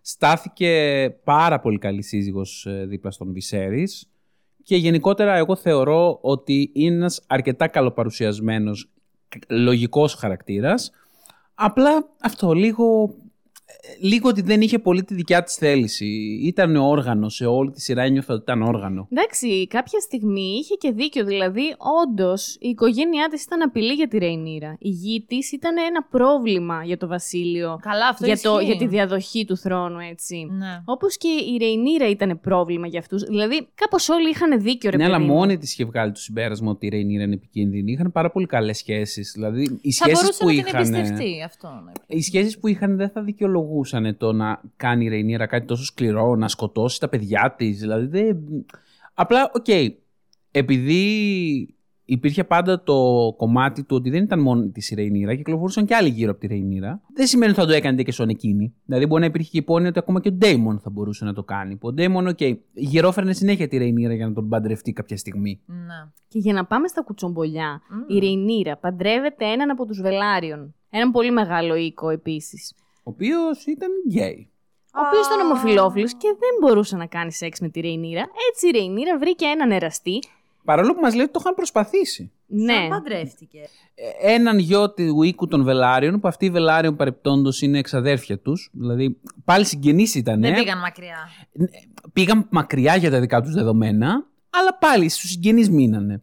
[0.00, 4.10] στάθηκε πάρα πολύ καλή σύζυγος ε, δίπλα στον Βυσέρης
[4.62, 8.90] και γενικότερα εγώ θεωρώ ότι είναι ένας αρκετά καλοπαρουσιασμένος
[9.28, 10.90] κα- λογικός χαρακτήρας
[11.54, 13.14] απλά αυτό λίγο
[14.00, 16.06] λίγο ότι δεν είχε πολύ τη δικιά της θέληση.
[16.44, 19.08] Ήταν όργανος σε όλη τη σειρά, ένιωθα ότι ήταν όργανο.
[19.10, 21.24] Εντάξει, κάποια στιγμή είχε και δίκιο.
[21.24, 21.62] Δηλαδή,
[22.06, 24.76] όντως, η οικογένειά της ήταν απειλή για τη Ρεϊνίρα.
[24.78, 27.78] Η γη της ήταν ένα πρόβλημα για το Βασίλειο.
[27.82, 28.64] Καλά, αυτό για, το, ισχύει.
[28.66, 30.46] για τη διαδοχή του θρόνου, έτσι.
[30.50, 30.82] Ναι.
[30.84, 33.22] Όπως και η Ρεϊνίρα ήταν πρόβλημα για αυτούς.
[33.22, 35.34] Δηλαδή, κάπως όλοι είχαν δίκιο, ρε ναι, αλλά παιδί μου.
[35.34, 37.92] μόνη της είχε βγάλει το συμπέρασμα ότι η Ρεϊνίρα είναι επικίνδυνη.
[37.92, 39.32] Είχαν πάρα πολύ καλές σχέσεις.
[39.34, 40.94] Δηλαδή, οι Θα σχέσεις μπορούσε που να την είχαν.
[40.94, 41.68] εμπιστευτεί αυτό.
[41.84, 42.16] ναι.
[42.16, 43.22] Οι σχέσεις που είχαν δεν θα
[43.62, 47.80] δικαιολογούσαν το να κάνει η Ρεϊνίρα κάτι τόσο σκληρό, να σκοτώσει τα παιδιά της.
[47.80, 48.36] Δηλαδή δεν.
[49.14, 49.66] Απλά, οκ.
[50.50, 52.94] επειδή υπήρχε πάντα το
[53.36, 56.46] κομμάτι του ότι δεν ήταν μόνο της η Ρεϊνίρα, κυκλοφορούσαν και άλλοι γύρω από τη
[56.46, 57.00] Ρεϊνίρα.
[57.14, 58.74] Δεν σημαίνει ότι θα το έκανε και στον εκείνη.
[58.84, 61.32] Δηλαδή, μπορεί να υπήρχε και η υπόνοια ότι ακόμα και ο Ντέιμον θα μπορούσε να
[61.32, 61.76] το κάνει.
[61.76, 62.38] Που ο Ντέιμον, οκ,
[62.72, 65.60] γυρόφερνε συνέχεια τη Ρεϊνίρα για να τον παντρευτεί κάποια στιγμή.
[65.66, 66.10] Ναι.
[66.28, 68.16] Και για να πάμε στα κουτσομπολιά, Μμμ.
[68.16, 70.74] η Ρεϊνίρα παντρεύεται έναν από τους Βελάριον.
[70.90, 72.74] Έναν πολύ μεγάλο οίκο επίσης.
[73.02, 74.50] Ο οποίος ήταν γκέι.
[74.94, 78.26] Ο οποίος ήταν ομοφυλόφιλος και δεν μπορούσε να κάνει σεξ με τη Ρεϊνίρα.
[78.50, 80.18] Έτσι η Ρεϊνίρα βρήκε έναν εραστή.
[80.64, 82.32] Παρόλο που μας λέει ότι το είχαν προσπαθήσει.
[82.46, 83.58] Ναι, Σαν παντρεύτηκε.
[83.94, 88.70] Ε, έναν γιο του οίκου των Βελάριων, που αυτοί οι Βελάριον παρεπτόντως είναι εξαδέρφια τους.
[88.72, 90.40] Δηλαδή, πάλι συγγενείς ήταν.
[90.40, 91.28] Δεν πήγαν μακριά.
[92.12, 96.22] Πήγαν μακριά για τα δικά τους δεδομένα, αλλά πάλι στους συγγενείς μείνανε.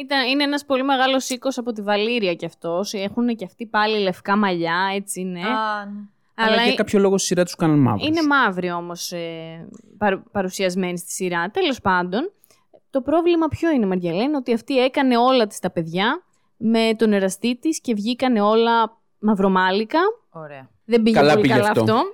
[0.00, 2.92] Ήταν, είναι ένας πολύ μεγάλος οίκος από τη Βαλήρια κι αυτός.
[2.92, 5.40] Έχουν και αυτοί πάλι λευκά μαλλιά, έτσι είναι.
[5.40, 6.00] Α, ναι.
[6.34, 8.06] Αλλά, Αλλά για κάποιο λόγο στη σειρά τους κάναν μαύρου.
[8.06, 11.50] είναι μαύροι όμως ε, παρου, παρουσιασμένοι στη σειρά.
[11.50, 12.32] Τέλος πάντων,
[12.90, 16.22] το πρόβλημα ποιο είναι, Μαριαλένα, ότι αυτή έκανε όλα της τα παιδιά
[16.56, 20.00] με τον εραστή της και βγήκανε όλα μαυρομάλικα.
[20.30, 20.68] Ωραία.
[20.86, 21.80] Δεν πήγε Καλά πολύ πήγε καλά αυτό.
[21.82, 22.02] αυτό.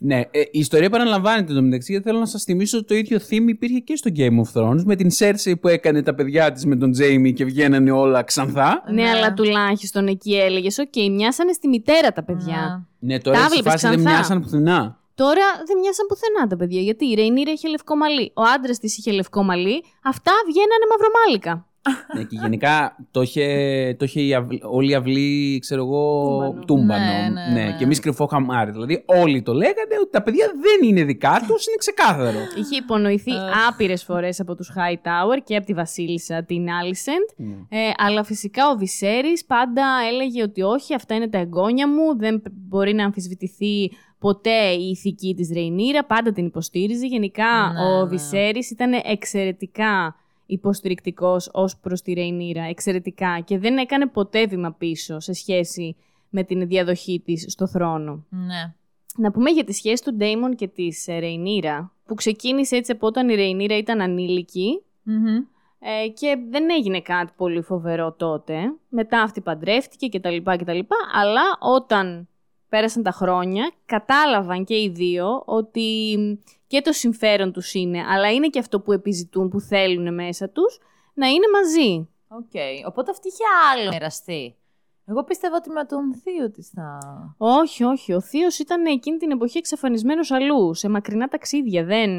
[0.00, 3.18] Ναι, ε, η ιστορία επαναλαμβάνεται το μεταξύ γιατί θέλω να σας θυμίσω ότι το ίδιο
[3.30, 6.66] theme υπήρχε και στο Game of Thrones με την Cersei που έκανε τα παιδιά της
[6.66, 8.82] με τον Jamie και βγαίνανε όλα ξανθά.
[8.92, 9.08] ναι, Ναι.
[9.08, 12.86] αλλά τουλάχιστον εκεί έλεγες: Οκ, μοιάσανε στη μητέρα τα παιδιά.
[12.98, 14.14] Ναι, τώρα Τα στη βλέπεις φάση δεν ξανθά.
[14.18, 14.98] μοιάσαν πουθενά.
[15.14, 16.80] Τώρα δεν μοιάσαν πουθενά τα παιδιά.
[16.80, 18.30] Γιατί η Ρεϊνίρα είχε λευκό μαλλί.
[18.34, 19.84] Ο άντρας της είχε λευκό μαλλί.
[20.02, 21.66] Αυτά βγαίνανε μαυρομάλικα.
[22.14, 23.46] Ναι, και γενικά το είχε,
[23.98, 26.64] το είχε η αυλή- όλη η αυλή, ξέρω εγώ, Τούμπανο.
[26.66, 27.04] τούμπανο.
[27.04, 27.74] Ναι, ναι, ναι.
[27.78, 28.70] Και εμείς κρυφό καμάρι.
[28.70, 32.38] Δηλαδή, όλοι το λέγανε ότι τα παιδιά δεν είναι δικά τους, είναι ξεκάθαρο.
[32.58, 33.68] Είχε υπονοηθεί Αχ.
[33.68, 37.34] άπειρες φορές από τους Hightower και από τη Βασίλισσα την Alicent.
[37.36, 37.78] Ναι.
[37.78, 42.40] Ε, αλλά φυσικά ο Βυσέρης πάντα έλεγε ότι όχι, αυτά είναι τα εγγόνια μου, δεν
[42.42, 47.06] π- μπορεί να αμφισβητηθεί ποτέ η ηθική της Ρεϊνίρα, πάντα την υποστήριζε.
[47.06, 48.08] Γενικά Ναι, ο ναι.
[48.08, 50.16] Βυσέρης ήταν εξαιρετικά
[50.48, 55.96] υποστηρικτικός ως προς τη Ρεϊνίρα, εξαιρετικά και δεν έκανε ποτέ βήμα πίσω σε σχέση
[56.28, 58.26] με την διαδοχή της στο θρόνο.
[58.28, 58.74] Ναι.
[59.16, 63.06] Να πούμε για τη σχέση του Ντέιμον και της ε, Ρεϊνίρα, που ξεκίνησε έτσι από
[63.06, 65.26] όταν η Ρεϊνίρα ήταν ανήλικη Μμμ.
[65.78, 68.58] ε, και δεν έγινε κάτι πολύ φοβερό τότε.
[68.88, 70.36] Μετά αυτή παντρεύτηκε κτλ.
[70.36, 70.78] κτλ.
[71.12, 72.28] Αλλά όταν
[72.68, 76.16] πέρασαν τα χρόνια, κατάλαβαν και οι δύο ότι
[76.68, 80.78] και το συμφέρον τους είναι, αλλά είναι και αυτό που επιζητούν, που θέλουν μέσα τους,
[81.14, 82.08] να είναι μαζί.
[82.28, 82.86] Οκ.
[82.86, 84.56] Οπότε αυτή είχε άλλο εραστή.
[85.06, 86.98] Εγώ πίστευα ότι με τον θείο της θα.
[87.38, 88.12] Όχι, όχι.
[88.12, 91.84] Ο θείος ήταν εκείνη την εποχή εξαφανισμένος αλλού, σε μακρινά ταξίδια.
[91.84, 92.10] Δεν...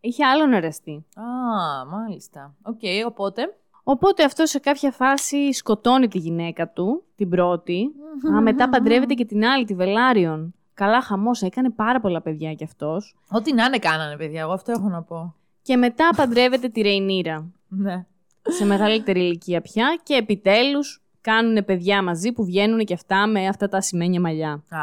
[0.00, 1.04] Είχε άλλον εραστή.
[1.14, 2.54] Α, μάλιστα.
[2.62, 7.92] Οκ, οπότε; Οπότε αυτό σε κάποια φάση σκοτώνει τη γυναίκα του, την πρώτη.
[8.36, 10.54] Α, μετά παντρεύεται και την άλλη, τη Βελάριον.
[10.74, 13.16] Καλά χαμός, έκανε πάρα πολλά παιδιά κι αυτός.
[13.28, 14.40] Ό,τι να είναι κάνανε, παιδιά.
[14.40, 15.34] Εγώ αυτό έχω να πω.
[15.62, 17.46] Και μετά παντρεύεται τη Ρεϊνίρα.
[17.68, 18.04] Ναι.
[18.48, 19.98] σε μεγαλύτερη ηλικία πια.
[20.02, 24.50] Και επιτέλους κάνουν παιδιά μαζί που βγαίνουν και αυτά με αυτά τα ασημένια μαλλιά.
[24.50, 24.80] Α,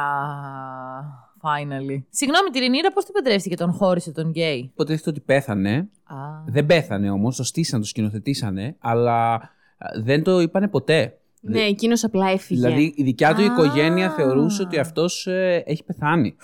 [1.41, 2.01] finally.
[2.09, 5.89] Συγγνώμη, τη Ρινίρα πώς την παντρεύτηκε, τον χώρισε τον γκέι; Υποτίθεται ότι πέθανε.
[6.03, 6.15] Α.
[6.45, 9.39] Δεν πέθανε όμως, το στήσαν, το σκηνοθετήσανε, αλλά α,
[10.03, 11.20] δεν το είπανε ποτέ.
[11.41, 12.59] Ναι, εκείνος απλά έφυγε.
[12.61, 13.45] Δηλαδή η δικιά του Α.
[13.45, 16.35] οικογένεια θεωρούσε ότι αυτός ε, έχει πεθάνει.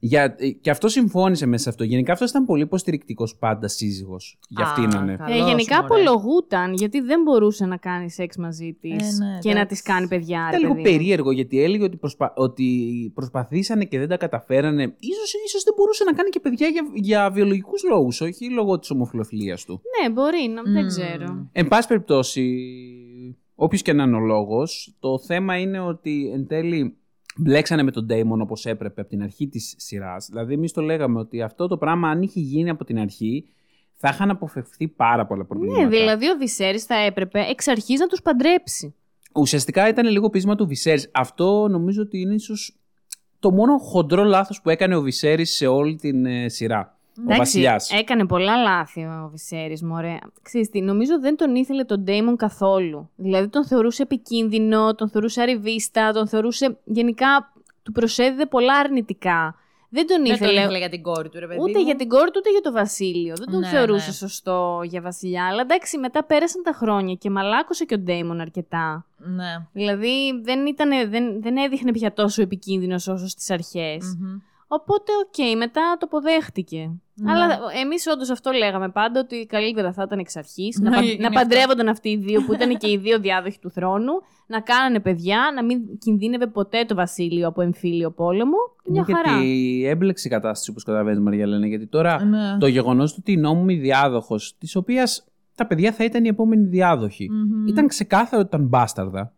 [0.00, 1.84] Για, ε, και αυτό συμφώνησε μέσα σε αυτό.
[1.84, 4.38] Γενικά αυτός ήταν πολύ υποστηρικτικός πάντα σύζυγος.
[4.48, 4.94] Για Α, αυτήν είναι.
[4.96, 5.12] καλά.
[5.12, 5.84] Ε, Καλώς, γενικά μωρέ.
[6.02, 9.66] απολογούταν γιατί δεν μπορούσε να κάνει σεξ μαζί της Ε, ναι, και να εντάξει.
[9.66, 10.40] της κάνει παιδιά.
[10.50, 10.96] ρε Ήταν λίγο παιδί μου.
[10.96, 12.32] περίεργο γιατί έλεγε ότι, προσπα...
[12.36, 12.66] ότι
[13.14, 14.82] προσπαθήσανε και δεν τα καταφέρανε.
[14.98, 18.90] Ίσως, ίσως δεν μπορούσε να κάνει και παιδιά για, για βιολογικούς λόγους, όχι λόγω της
[18.90, 19.80] ομοφιλοφιλίας του.
[20.02, 20.86] Ναι, μπορεί, να, δεν Μμμ.
[20.88, 21.48] ξέρω.
[21.52, 22.42] Εν πάση περιπτώσει,
[23.60, 26.96] όποιος και να είναι ο λόγος, το θέμα είναι ότι εν τέλει
[27.36, 30.26] μπλέξανε με τον Damon όπως έπρεπε από την αρχή της σειράς.
[30.30, 33.48] Δηλαδή, εμείς το λέγαμε ότι αυτό το πράγμα, αν είχε γίνει από την αρχή,
[33.94, 35.82] θα είχαν αποφευθεί πάρα πολλά προβλήματα.
[35.82, 38.94] Ναι, δηλαδή ο Βυσέρης θα έπρεπε εξ αρχής να τους παντρέψει.
[39.34, 41.10] Ουσιαστικά ήταν λίγο πείσμα του Βυσέρης.
[41.12, 42.76] Αυτό νομίζω ότι είναι ίσως
[43.38, 46.97] το μόνο χοντρό λάθος που έκανε ο Βυσέρης σε όλη την ε, σειρά.
[47.30, 47.90] Ο βασιλιάς.
[47.92, 50.18] έκανε πολλά λάθη ο Βυσέρης, μωρέ.
[50.42, 53.10] Ξέρεις τι, νομίζω δεν τον ήθελε τον Ντέιμον καθόλου.
[53.16, 57.52] Δηλαδή τον θεωρούσε επικίνδυνο, τον θεωρούσε αριβίστα, τον θεωρούσε γενικά...
[57.82, 59.54] του προσέδιδε πολλά αρνητικά.
[59.90, 60.52] Δεν τον Δεν ήθελε.
[60.52, 61.60] τον ήθελε για την κόρη του, ρε παιδί.
[61.60, 61.84] Ούτε μου.
[61.84, 63.34] για την κόρη του, ούτε για το Βασίλειο.
[63.36, 64.12] Δεν τον Ναι, θεωρούσε ναι.
[64.12, 65.46] σωστό για βασιλιά.
[65.46, 69.06] Αλλά εντάξει, μετά πέρασαν τα χρόνια και μαλάκωσε και ο Ντέιμον αρκετά.
[69.16, 69.66] Ναι.
[69.72, 74.16] Δηλαδή δεν, ήτανε, δεν, δεν έδειχνε πια τόσο επικίνδυνος όσο στις αρχές.
[74.20, 74.38] Μμμ.
[74.70, 76.90] Οπότε, οκ, μετά το αποδέχτηκε.
[77.14, 77.32] Ναι.
[77.32, 81.02] Αλλά εμείς όντως αυτό λέγαμε πάντα, ότι καλύτερα θα ήταν εξ αρχής Να να, πα-
[81.02, 81.40] γίνει να αυτό.
[81.40, 84.12] παντρεύονταν αυτοί οι δύο που ήταν και οι δύο διάδοχοι του θρόνου,
[84.46, 88.56] να κάνανε παιδιά, να μην κινδύνευε ποτέ το βασίλειο από εμφύλιο πόλεμο.
[88.84, 89.38] Μια Είναι χαρά.
[89.42, 91.66] γιατί έμπλεξε η κατάσταση, όπως καταλαβαίνεις, Μαρία Λένα.
[91.66, 92.56] Γιατί τώρα Ναι.
[92.58, 96.66] το γεγονός του ότι η νόμιμη διάδοχος, της οποίας τα παιδιά θα ήταν οι επόμενοι
[96.66, 97.66] διάδοχοι, Μμμ.
[97.66, 99.32] ήταν ξεκάθαρο ότι ήταν μπάσταρδα.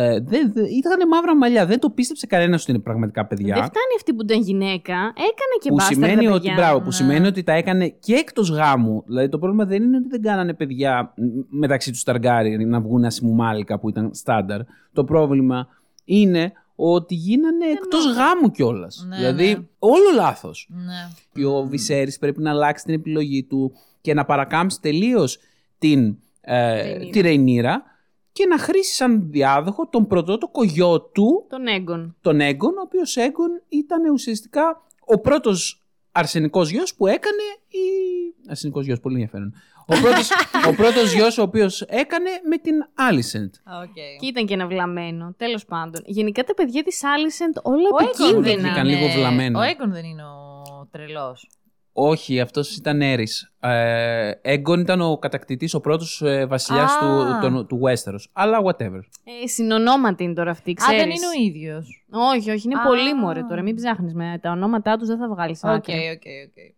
[0.00, 1.66] Ε, δεν, δεν- ήταν μαύρα μαλλιά.
[1.66, 3.54] Δεν το πίστεψε κανένας ότι είναι πραγματικά παιδιά.
[3.54, 6.54] Δεν φτάνει αυτή που ήταν γυναίκα, έκανε και που μπάσταρδα σημαίνει ότι, παιδιά.
[6.54, 6.92] μπράβο, που Ναι.
[6.92, 9.02] σημαίνει ότι τα έκανε και εκτός γάμου.
[9.06, 11.22] Δηλαδή το πρόβλημα δεν είναι ότι δεν κάνανε παιδιά μ,
[11.58, 14.60] μεταξύ τους Ταργκάρι να βγουν ασημουμάλικα που ήταν στάνταρ.
[14.92, 15.68] Το πρόβλημα
[16.04, 19.06] είναι ότι γίνανε εκτός γάμου κιόλας.
[19.08, 19.58] Ναι, δηλαδή ναι.
[19.78, 20.68] όλο λάθος.
[20.70, 21.08] Ναι.
[21.32, 25.38] Και ο Βυσέρης πρέπει να αλλάξει την επιλογή του και να παρακάμψει τελείως
[25.78, 27.10] την, ε, Ρεϊνήρα.
[27.10, 27.82] τη Ρεϊνήρα
[28.38, 32.16] και να χρήσει σαν διάδοχο τον πρωτότοκο γιο του, Τον έγκον.
[32.20, 37.84] τον Έγκον, ο οποίος Έγκον ήταν ουσιαστικά ο πρώτος αρσενικός γιος που έκανε η.
[38.48, 39.54] Αρσενικός γιος, πολύ ενδιαφέρον.
[39.86, 40.30] Ο πρώτος,
[40.70, 43.54] ο πρώτος γιος ο οποίος έκανε με την Άλισεντ.
[44.20, 45.34] Και ήταν και ένα βλαμμένο.
[45.36, 46.02] Τέλος πάντων.
[46.06, 48.68] Γενικά τα παιδιά της Άλισεντ όλα Ο Έγκον δεν επικίνδυνα.
[48.68, 49.58] Βγήκαν λίγο βλαμμένα.
[49.58, 51.48] Ο Έγκον δεν είναι ο τρελός.
[52.00, 53.52] Όχι, αυτός ήταν Έρης.
[53.60, 56.98] Ε, Έγκον ήταν ο κατακτητής, ο πρώτος ε, βασιλιάς Α.
[56.98, 58.24] του, τον- του Westeros.
[58.32, 59.00] Αλλά whatever.
[59.42, 61.00] Ε, συνονόματοι είναι τώρα αυτοί, Α, ξέρεις.
[61.00, 62.06] δεν είναι ο ίδιος.
[62.34, 62.86] Όχι, όχι, είναι Α.
[62.86, 63.62] πολύ μωρέ τώρα.
[63.62, 65.92] Μην ψάχνεις με τα ονόματά τους, δεν θα βγάλεις Οκ, άκρη.
[65.94, 66.76] οκ, οκ.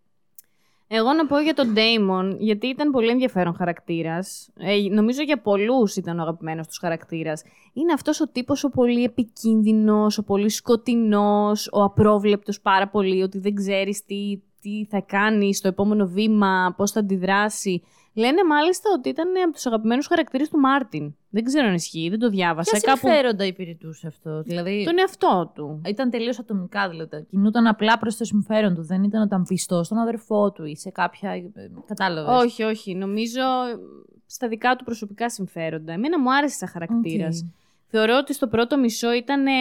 [0.93, 4.49] Εγώ να πω για τον Ντέιμον, γιατί ήταν πολύ ενδιαφέρον χαρακτήρας.
[4.57, 7.43] Ε, νομίζω για πολλούς ήταν ο αγαπημένος τους χαρακτήρας.
[7.73, 13.39] Είναι αυτός ο τύπος ο πολύ επικίνδυνος, ο πολύ σκοτεινός, ο απρόβλεπτος πάρα πολύ, ότι
[13.39, 14.15] δεν ξέρεις τι,
[14.61, 17.83] τι θα κάνει στο επόμενο βήμα, πώς θα αντιδράσει.
[18.13, 21.15] Λένε μάλιστα ότι ήταν από τους αγαπημένους χαρακτήρες του Μάρτιν.
[21.29, 22.77] Δεν ξέρω αν ισχύει, δεν το διάβασα.
[22.79, 24.41] Ποια συμφέροντα υπηρετούσε αυτό.
[24.41, 25.81] Δηλαδή, Τον εαυτό του.
[25.85, 27.25] ήταν τελείως ατομικά δηλαδή.
[27.29, 28.83] Κινούταν απλά προς το συμφέρον του.
[28.83, 31.31] Δεν ήταν όταν πιστός στον αδερφό του ή σε κάποια.
[31.87, 32.43] Κατάλαβες.
[32.43, 32.95] Όχι, όχι.
[32.95, 33.79] Νομίζω ε,
[34.25, 35.93] στα δικά του προσωπικά συμφέροντα.
[35.93, 37.45] Εμένα μου άρεσε σαν χαρακτήρας.
[37.87, 39.51] Θεωρώ ότι στο πρώτο μισό ήταν ε,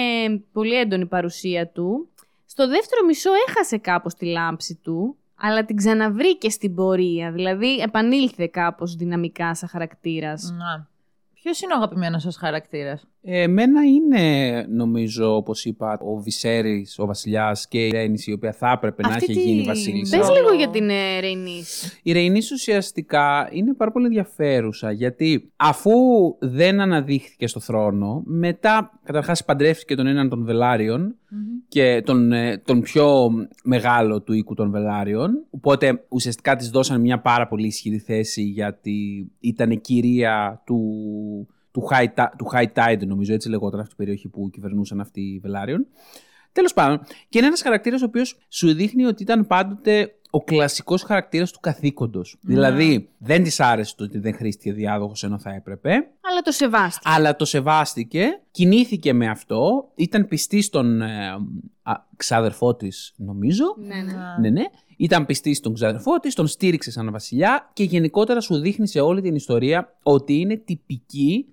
[0.52, 2.08] πολύ έντονη η παρουσία του.
[2.52, 7.32] Στο δεύτερο μισό έχασε κάπως τη λάμψη του, αλλά την ξαναβρήκε στην πορεία.
[7.32, 10.54] Δηλαδή επανήλθε κάπως δυναμικά σαν χαρακτήρας.
[10.58, 10.88] Να.
[11.34, 17.06] Ποιος είναι ο αγαπημένος σας χαρακτήρας; Ε, Εμένα είναι, νομίζω, όπως είπα, ο Βυσέρης, ο
[17.06, 20.18] βασιλιάς και η Ρένης, η οποία θα έπρεπε να Αυτή έχει τη- γίνει βασίλισσα.
[20.18, 20.40] Πες Ρόλο.
[20.40, 21.98] λίγο για την ε, Ρεϊνής.
[22.02, 25.90] Η Ρεϊνής ουσιαστικά είναι πάρα πολύ ενδιαφέρουσα γιατί αφού
[26.38, 31.14] δεν αναδείχθηκε στο θρόνο, μετά καταρχάς παντρεύτηκε τον έναν των Βελάριων
[31.68, 33.30] και τον, ε, τον πιο
[33.64, 35.44] μεγάλο του οίκου των Βελάριων.
[35.50, 40.80] Οπότε ουσιαστικά της δώσαν μια πάρα πολύ ισχυρή θέση γιατί ήταν κυρία του,
[41.72, 45.20] του, high, ti- του high Tide νομίζω, έτσι λεγόταν αυτή η περιοχή που κυβερνούσαν αυτοί
[45.20, 45.86] οι Βελάριον.
[46.52, 51.02] Τέλος πάντων, και είναι ένας χαρακτήρας ο οποίος σου δείχνει ότι ήταν πάντοτε ο κλασικός
[51.02, 52.36] χαρακτήρας του καθήκοντος.
[52.40, 57.10] Δηλαδή, δεν της άρεσε το ότι δεν χρήστηκε διάδοχος ενώ θα έπρεπε, Αλλά το σεβάστηκε.
[57.14, 61.28] αλλά το σεβάστηκε, κινήθηκε με αυτό, ήταν πιστή στον ε,
[61.82, 64.12] α, ξάδερφό της νομίζω, Ναι, ναι.
[64.40, 64.64] ναι, ναι.
[64.96, 69.20] Ήταν πιστή στον ξαδερφό της, τον στήριξε σαν βασιλιά και γενικότερα σου δείχνει σε όλη
[69.20, 71.46] την ιστορία ότι είναι τυπική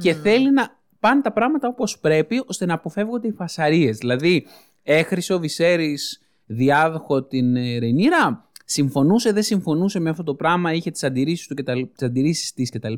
[0.00, 3.98] και θέλει να πάνε τα πράγματα όπως πρέπει ώστε να αποφεύγονται οι φασαρίες.
[3.98, 4.46] Δηλαδή,
[4.82, 10.90] έχρισε ο Βυσέρης διάδοχο την ε, Ρενίρα, συμφωνούσε, δεν συμφωνούσε με αυτό το πράγμα, είχε
[10.90, 12.94] τις αντιρρήσεις, του και τα, τις αντιρρήσεις της κτλ.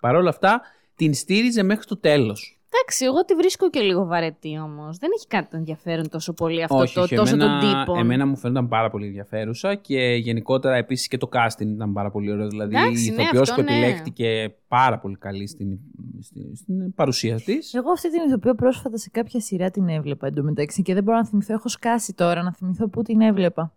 [0.00, 0.60] Παρ' όλα αυτά,
[0.96, 2.55] την στήριζε μέχρι το τέλος.
[2.78, 4.98] Εντάξει, εγώ τη βρίσκω και λίγο βαρετή όμως.
[4.98, 7.98] Δεν έχει κάτι το ενδιαφέρον τόσο πολύ αυτό όχι, το, όχι, τόσο εμένα, τον τύπο.
[7.98, 12.32] Εμένα μου φαίνονταν πάρα πολύ ενδιαφέρουσα και γενικότερα επίσης και το casting ήταν πάρα πολύ
[12.32, 12.48] ωραίο.
[12.48, 13.76] Δηλαδή Εντάξει, η ναι, ηθοποιός αυτό που ναι.
[13.76, 15.78] επιλέχθηκε πάρα πολύ καλή στην,
[16.20, 17.74] στην, στην παρουσία της.
[17.74, 21.26] Εγώ αυτή την ηθοποιώ πρόσφατα σε κάποια σειρά την έβλεπα εντωμεταξύ και δεν μπορώ να
[21.26, 21.52] θυμηθώ.
[21.52, 23.72] Έχω σκάσει τώρα να θυμηθώ πού την έβλεπα.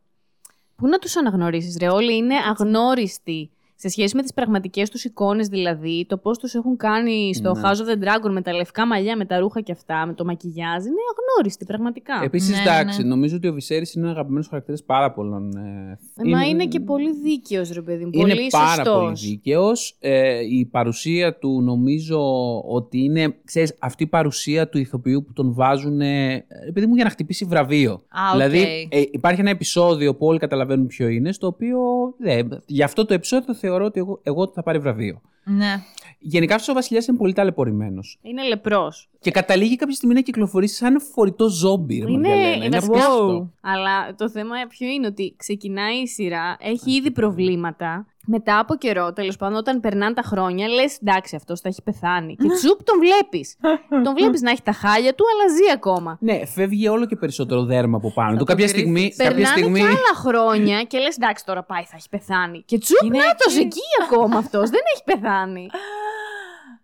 [0.76, 3.52] Πού να τους αναγνωρίσεις, Ρε; Όλοι είναι αγνώριστοι.
[3.82, 7.62] Σε σχέση με τις πραγματικές τους εικόνες, δηλαδή, το πώς τους έχουν κάνει στο Ναι.
[7.64, 10.26] House of the Dragon με τα λευκά μαλλιά, με τα ρούχα και αυτά, με το
[10.26, 12.22] μακιγιάζ, είναι αγνώριστοι, πραγματικά.
[12.24, 13.08] Επίσης, Ναι, ναι, εντάξει, ναι.
[13.08, 15.58] νομίζω ότι ο Βυσέρης είναι αγαπημένος χαρακτήρας πάρα πολλών.
[15.58, 18.10] Ε, Ε, Μα είναι και πολύ δίκαιος, ρε παιδί μου.
[18.14, 19.02] Είναι πολύ πάρα σωστός.
[19.04, 19.96] πολύ δίκαιος.
[20.00, 22.22] Ε, η παρουσία του νομίζω
[22.68, 27.04] ότι είναι, ξέρεις, αυτή η παρουσία του ηθοποιού που τον βάζουν, ε, επειδή μου για
[27.04, 27.92] να χτυπήσει βραβείο.
[27.92, 28.32] Α, οκ.
[28.32, 31.80] Δηλαδή ε, υπάρχει ένα επεισόδιο που όλοι καταλαβαίνουν ποιο είναι, στο οποίο
[32.24, 35.22] ε, γι' αυτό το επεισόδιο το θεωρώ ότι εγώ, εγώ ότι θα πάρει βραβείο.
[35.44, 35.84] Ναι.
[36.20, 38.20] Γενικά αυτός ο Βασιλιάς είναι πολύ ταλαιπωρημένος.
[38.22, 39.10] Είναι λεπρός.
[39.20, 42.00] Και καταλήγει κάποια στιγμή να κυκλοφορήσει σαν φορητό ζόμπι.
[42.00, 42.66] ρε Είναι, Μαργαλένα.
[42.66, 43.52] είναι βασικά- απίστευτο.
[43.62, 48.06] Αλλά το θέμα ποιο είναι ότι ξεκινάει η σειρά, έχει ήδη προβλήματα.
[48.32, 52.36] Μετά από καιρό, τέλος πάντων, όταν περνάνε τα χρόνια, λες εντάξει, αυτός θα έχει πεθάνει.
[52.36, 53.56] Και τσουπ τον βλέπεις.
[54.04, 56.18] τον βλέπεις να έχει τα χάλια του, αλλά ζει ακόμα.
[56.22, 58.38] Ναι, φεύγει όλο και περισσότερο δέρμα από πάνω του.
[58.38, 58.82] το Κάποια κρύβεις.
[58.82, 59.10] στιγμή.
[59.10, 59.80] Κάποια Περνάνε στιγμή...
[59.80, 62.64] και άλλα χρόνια και λες εντάξει, τώρα πάει, θα έχει πεθάνει.
[62.66, 63.60] Και τσουπ, Είναι να το εκεί.
[63.60, 64.70] εκεί ακόμα αυτός.
[64.70, 65.68] δεν έχει πεθάνει.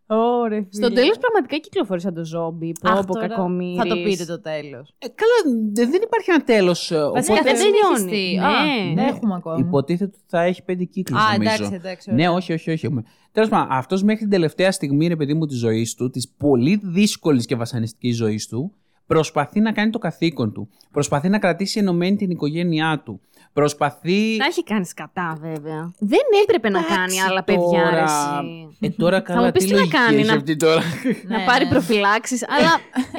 [0.07, 0.65] Ωραία.
[0.69, 2.71] Στο τέλος, πραγματικά κυκλοφόρησε το ζόμπι.
[2.81, 3.77] Πω, από κακομοίρης.
[3.77, 4.93] Θα το πείτε το τέλος.
[4.97, 6.91] Ε, καλά, δε- δεν υπάρχει ένα τέλος.
[7.13, 8.11] Βασικά δεν δεν τελειώνει.
[8.11, 8.87] τελειώνει.
[8.87, 8.93] Ναι.
[8.93, 9.57] Ναι, δεν έχουμε ακόμα.
[9.59, 11.19] Υποτίθεται ότι θα έχει πέντε κύκλους.
[11.21, 11.53] Α, νομίζω.
[11.55, 12.09] εντάξει, εντάξει.
[12.11, 12.31] Ναι, ωραία.
[12.31, 12.71] όχι, όχι.
[12.71, 12.89] όχι.
[13.31, 16.79] Τέλος πάντων, αυτός μέχρι την τελευταία στιγμή, ρε παιδί μου, της ζωής του, της πολύ
[16.83, 18.71] δύσκολης και βασανιστικής ζωής του,
[19.07, 20.69] προσπαθεί να κάνει το καθήκον του.
[20.91, 23.21] Προσπαθεί να κρατήσει ενωμένη την οικογένειά του.
[23.59, 24.37] Προσπαθεί.
[24.37, 25.93] Τα έχει κάνει σκατά, βέβαια.
[25.99, 28.77] Δεν έπρεπε να κάνει Εντάξει, άλλα παιδιά, ρε, τώρα- εσύ.
[28.79, 30.81] Ε, τώρα καλά, μου πεις τι τι να λογική κάνει, έχει να- αυτή τώρα.
[31.29, 31.69] να Ναι, πάρει ναι.
[31.69, 32.45] προφυλάξεις.
[32.49, 32.71] αλλά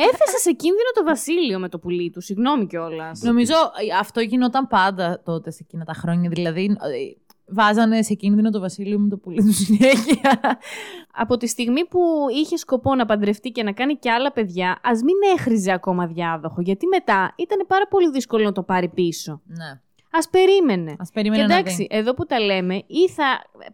[0.09, 2.21] έθεσε σε κίνδυνο το βασίλειο με το πουλί του.
[2.21, 3.21] Συγγνώμη κιόλας.
[3.23, 6.31] Νομίζω ε, αυτό γινόταν πάντα τότε σε εκείνα τα χρόνια.
[6.31, 10.41] Δηλαδή, ε, βάζανε σε κίνδυνο το βασίλειο με το πουλί του συνέχεια.
[11.23, 12.01] Από τη στιγμή που
[12.35, 16.61] είχε σκοπό να παντρευτεί και να κάνει και άλλα παιδιά, ας μην έχριζε ακόμα διάδοχο.
[16.61, 19.41] Γιατί μετά ήταν πάρα πολύ δύσκολο να το πάρει πίσω.
[19.47, 19.81] ναι.
[20.25, 20.91] Α περίμενε.
[20.91, 21.87] Α Και περίμενε να εντάξει, δει.
[21.91, 23.25] εδώ που τα λέμε, ή θα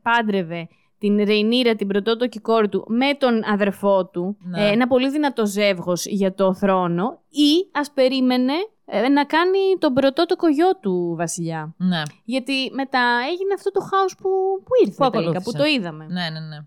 [0.02, 4.68] πάντρευε την Ρεϊνίρα, την πρωτότοκη κόρη του, με τον αδερφό του, Ναι.
[4.68, 8.52] ε, ένα πολύ δυνατό ζεύγος για το θρόνο, ή ας περίμενε
[8.84, 11.74] ε, να κάνει τον πρωτότοκο γιο του βασιλιά.
[11.78, 12.02] Ναι.
[12.24, 13.00] Γιατί μετά
[13.30, 14.28] έγινε αυτό το χάος που,
[14.64, 15.50] που ήρθε Που τελικά, ακολούθησε.
[15.50, 16.04] που το είδαμε.
[16.04, 16.58] Ναι, ναι, ναι.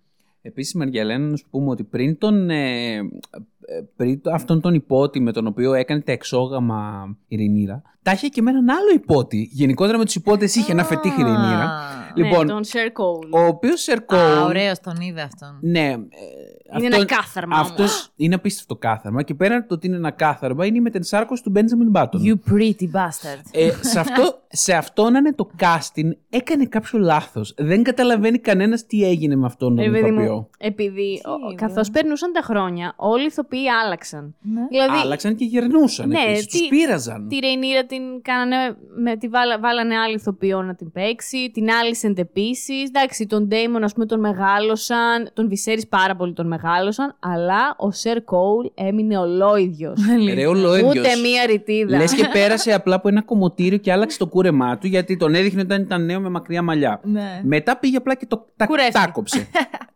[0.47, 2.49] Επίσης, Μαργιαλένα, να σου πούμε ότι πριν τον.
[2.49, 7.81] Ε, ε, πριν το- αυτόν τον υπότη με τον οποίο έκανε τα εξόγαμα η Ρενίρα,
[8.01, 9.49] τα είχε και με έναν άλλο υπότη.
[9.51, 11.63] Γενικότερα με τους υπότες είχε ένα φετίχ η Ρενίρα.
[11.63, 13.29] Α, Λοιπόν, ναι, τον Σερ Κόουλ.
[13.31, 14.15] Ο οποίος Σερκό.
[14.15, 15.58] Α, ωραίος, τον είδε αυτόν.
[15.62, 15.88] Ναι.
[15.89, 18.12] ε, Είναι ένα κάθαρμα Αυτός όμως.
[18.15, 19.23] είναι απίστευτο κάθαρμα.
[19.23, 22.21] Και πέραν από το ότι είναι ένα κάθαρμα, είναι η μετενσάρκωση του Μπέντζαμιν Μπάτον.
[22.25, 23.41] You pretty bastard.
[23.51, 27.53] Ε, σε, αυτό, σε αυτό να είναι το casting, έκανε κάποιο λάθος.
[27.58, 30.35] Δεν καταλαβαίνει κανένας τι έγινε με αυτόν τον Ρε παιδί ηθοποιό.
[30.36, 34.36] Μου, επειδή Τι, ο- καθώς περνούσαν τα χρόνια, όλοι οι ηθοποιοί άλλαξαν.
[34.41, 34.62] Ναι.
[34.69, 36.08] Δηλαδή, Άλλαξαν και γερνούσαν.
[36.10, 37.28] Ναι, Ναι, τι- Του πείραζαν.
[37.28, 41.52] Τη Ρεϊνίρα την κάνανε, με, τη βάλα, βάλανε άλλη ηθοποιό να την παίξει.
[41.54, 42.88] Την Άλισεντ επίσης.
[42.88, 45.30] Εντάξει, τον Ντέιμον ας πούμε τον μεγάλωσαν.
[45.34, 47.15] Τον Βυσέρη πάρα πολύ τον μεγάλωσαν.
[47.19, 50.00] Αλλά ο Σερ Κόουλ έμεινε ολόιδιος.
[50.34, 50.89] Ρε, ολόιδιος.
[50.95, 51.98] Ούτε μία ρητίδα.
[51.98, 55.62] Λες και πέρασε απλά από ένα κομμωτήριο και άλλαξε το κούρεμά του γιατί τον έδειχνε
[55.62, 57.00] όταν ήταν νέο με μακριά μαλλιά.
[57.04, 57.41] Ναι.
[57.43, 58.98] Μετά πήγε απλά και το τα, Κουρεύτηκε.
[59.00, 59.48] τάκοψε.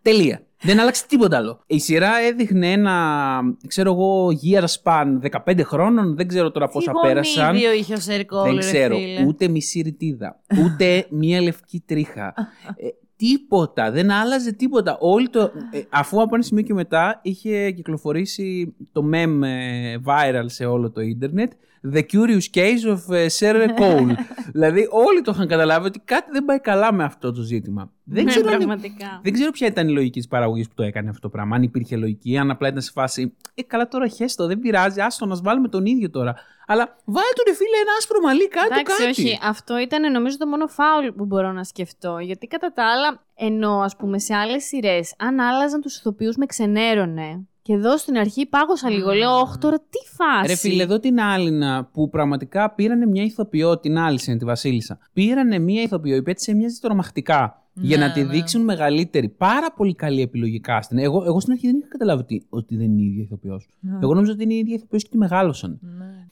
[0.01, 0.28] Τελεία.
[0.61, 1.63] Δεν άλλαξε τίποτα άλλο.
[1.67, 6.15] Η σειρά έδειχνε ένα, ξέρω εγώ, year span 15 χρόνων.
[6.15, 7.55] Δεν ξέρω τώρα πόσα πέρασαν.
[7.55, 8.95] Τι είχε ο Σερκόλ, Δεν ρε ξέρω.
[8.95, 9.25] φίλε.
[9.25, 10.39] Ούτε μισή ρητίδα.
[10.65, 12.33] Ούτε μία λευκή τρίχα.
[12.75, 13.91] Ε, τίποτα.
[13.91, 14.97] Δεν άλλαζε τίποτα.
[14.99, 20.45] Όλη το, ε, αφού από ένα σημείο και μετά είχε κυκλοφορήσει το meme ε, viral
[20.45, 21.51] σε όλο το ίντερνετ.
[21.93, 24.13] The Curious Case of ε, Sir Cole.
[24.51, 27.91] δηλαδή όλοι το είχαν καταλάβει ότι κάτι δεν πάει καλά με αυτό το ζήτημα.
[28.03, 29.19] Δεν Ναι, ξέρω αν πραγματικά.
[29.23, 31.55] δεν ξέρω ποια ήταν η λογική της παραγωγής που το έκανε αυτό το πράγμα.
[31.55, 33.35] Αν υπήρχε λογική, αν απλά ήταν σε φάση.
[33.53, 36.35] Ε, καλά τώρα χέστο, δεν πειράζει, άστο να βάλουμε τον ίδιο τώρα.
[36.67, 39.09] Αλλά βάλε του ρε φίλε ένα άσπρο μαλλί, κάτι Εντάξει, κάτι.
[39.21, 39.39] όχι.
[39.43, 42.17] Αυτό ήταν νομίζω το μόνο φάουλ που μπορώ να σκεφτώ.
[42.19, 46.45] Γιατί κατά τα άλλα, ενώ ας πούμε σε άλλες σειρές, αν άλλαζαν τους ηθοποιούς με
[46.45, 47.47] ξενέρωνε.
[47.69, 49.11] Και εδώ στην αρχή πάγωσα λίγο.
[49.11, 53.79] Λέω, Όχι τώρα τι φάση; Ρε φίλε, εδώ την Άλυνα που πραγματικά πήρανε μια ηθοποιό,
[53.79, 54.99] την Άλυσεν, τη Βασίλισσα.
[55.13, 57.63] Πήρανε μια ηθοποιό, η οποία της έμοιαζε τρομακτικά.
[57.73, 58.31] για Ναι, να τη ναι.
[58.31, 59.29] δείξουν μεγαλύτερη.
[59.29, 60.97] Πάρα πολύ καλή επιλογή casting.
[60.97, 63.69] Εγώ, εγώ στην αρχή δεν είχα καταλάβει ότι, ότι δεν είναι η ίδια ηθοποιός.
[63.79, 63.97] Ναι.
[64.01, 65.79] Εγώ νόμιζα ότι είναι η ίδια ηθοποιός και τη μεγάλωσαν.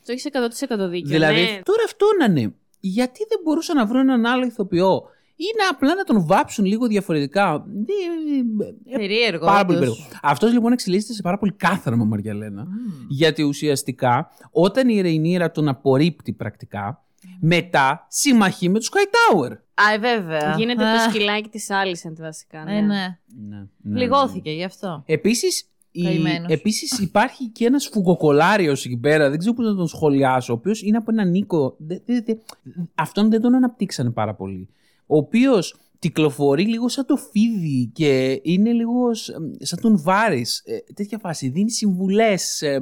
[0.05, 1.09] Το έχεις 100% δίκιο.
[1.09, 1.61] Δηλαδή, ναι.
[1.63, 2.53] τώρα αυτό να είναι.
[2.79, 5.03] Γιατί δεν μπορούσαν να βρουν έναν άλλο ηθοποιό
[5.39, 7.65] ή να απλά να τον βάψουν λίγο διαφορετικά.
[8.87, 9.45] Ε, ε, Περίεργο.
[9.45, 9.95] πάρα πολύ όντως.
[9.95, 10.19] περίεργο.
[10.21, 12.63] Αυτός λοιπόν εξελίσσεται σε πάρα πολύ κάθαρμα, Μαριαλένα.
[12.63, 13.05] Μμμ.
[13.09, 17.01] Γιατί ουσιαστικά όταν η Ρεϊνίρα τον απορρίπτει πρακτικά,
[17.39, 19.51] μετά συμμαχεί με τους Hightower.
[19.73, 20.55] Α, ε, βέβαια.
[20.57, 22.59] Γίνεται Α, το σκυλάκι της Άλισεντ βασικά.
[22.67, 23.17] Ε, ναι.
[23.49, 25.03] Ναι, Πληγώθηκε γι' αυτό.
[25.05, 26.51] Επίσης, η, Καημένος.
[26.51, 30.81] επίσης υπάρχει και ένας φουγκοκολάριος εκεί πέρα, δεν ξέρω πώς να τον σχολιάσω, ο οποίος
[30.81, 32.35] είναι από έναν Νίκο, δε- δε- δε-
[32.95, 34.69] αυτόν δεν τον αναπτύξανε πάρα πολύ,
[35.07, 40.93] ο οποίος κυκλοφορεί λίγο σαν το φίδι και είναι λίγο σ- σαν τον Βάρης, ε,
[40.93, 42.79] τέτοια φάση, δίνει συμβουλές, ε,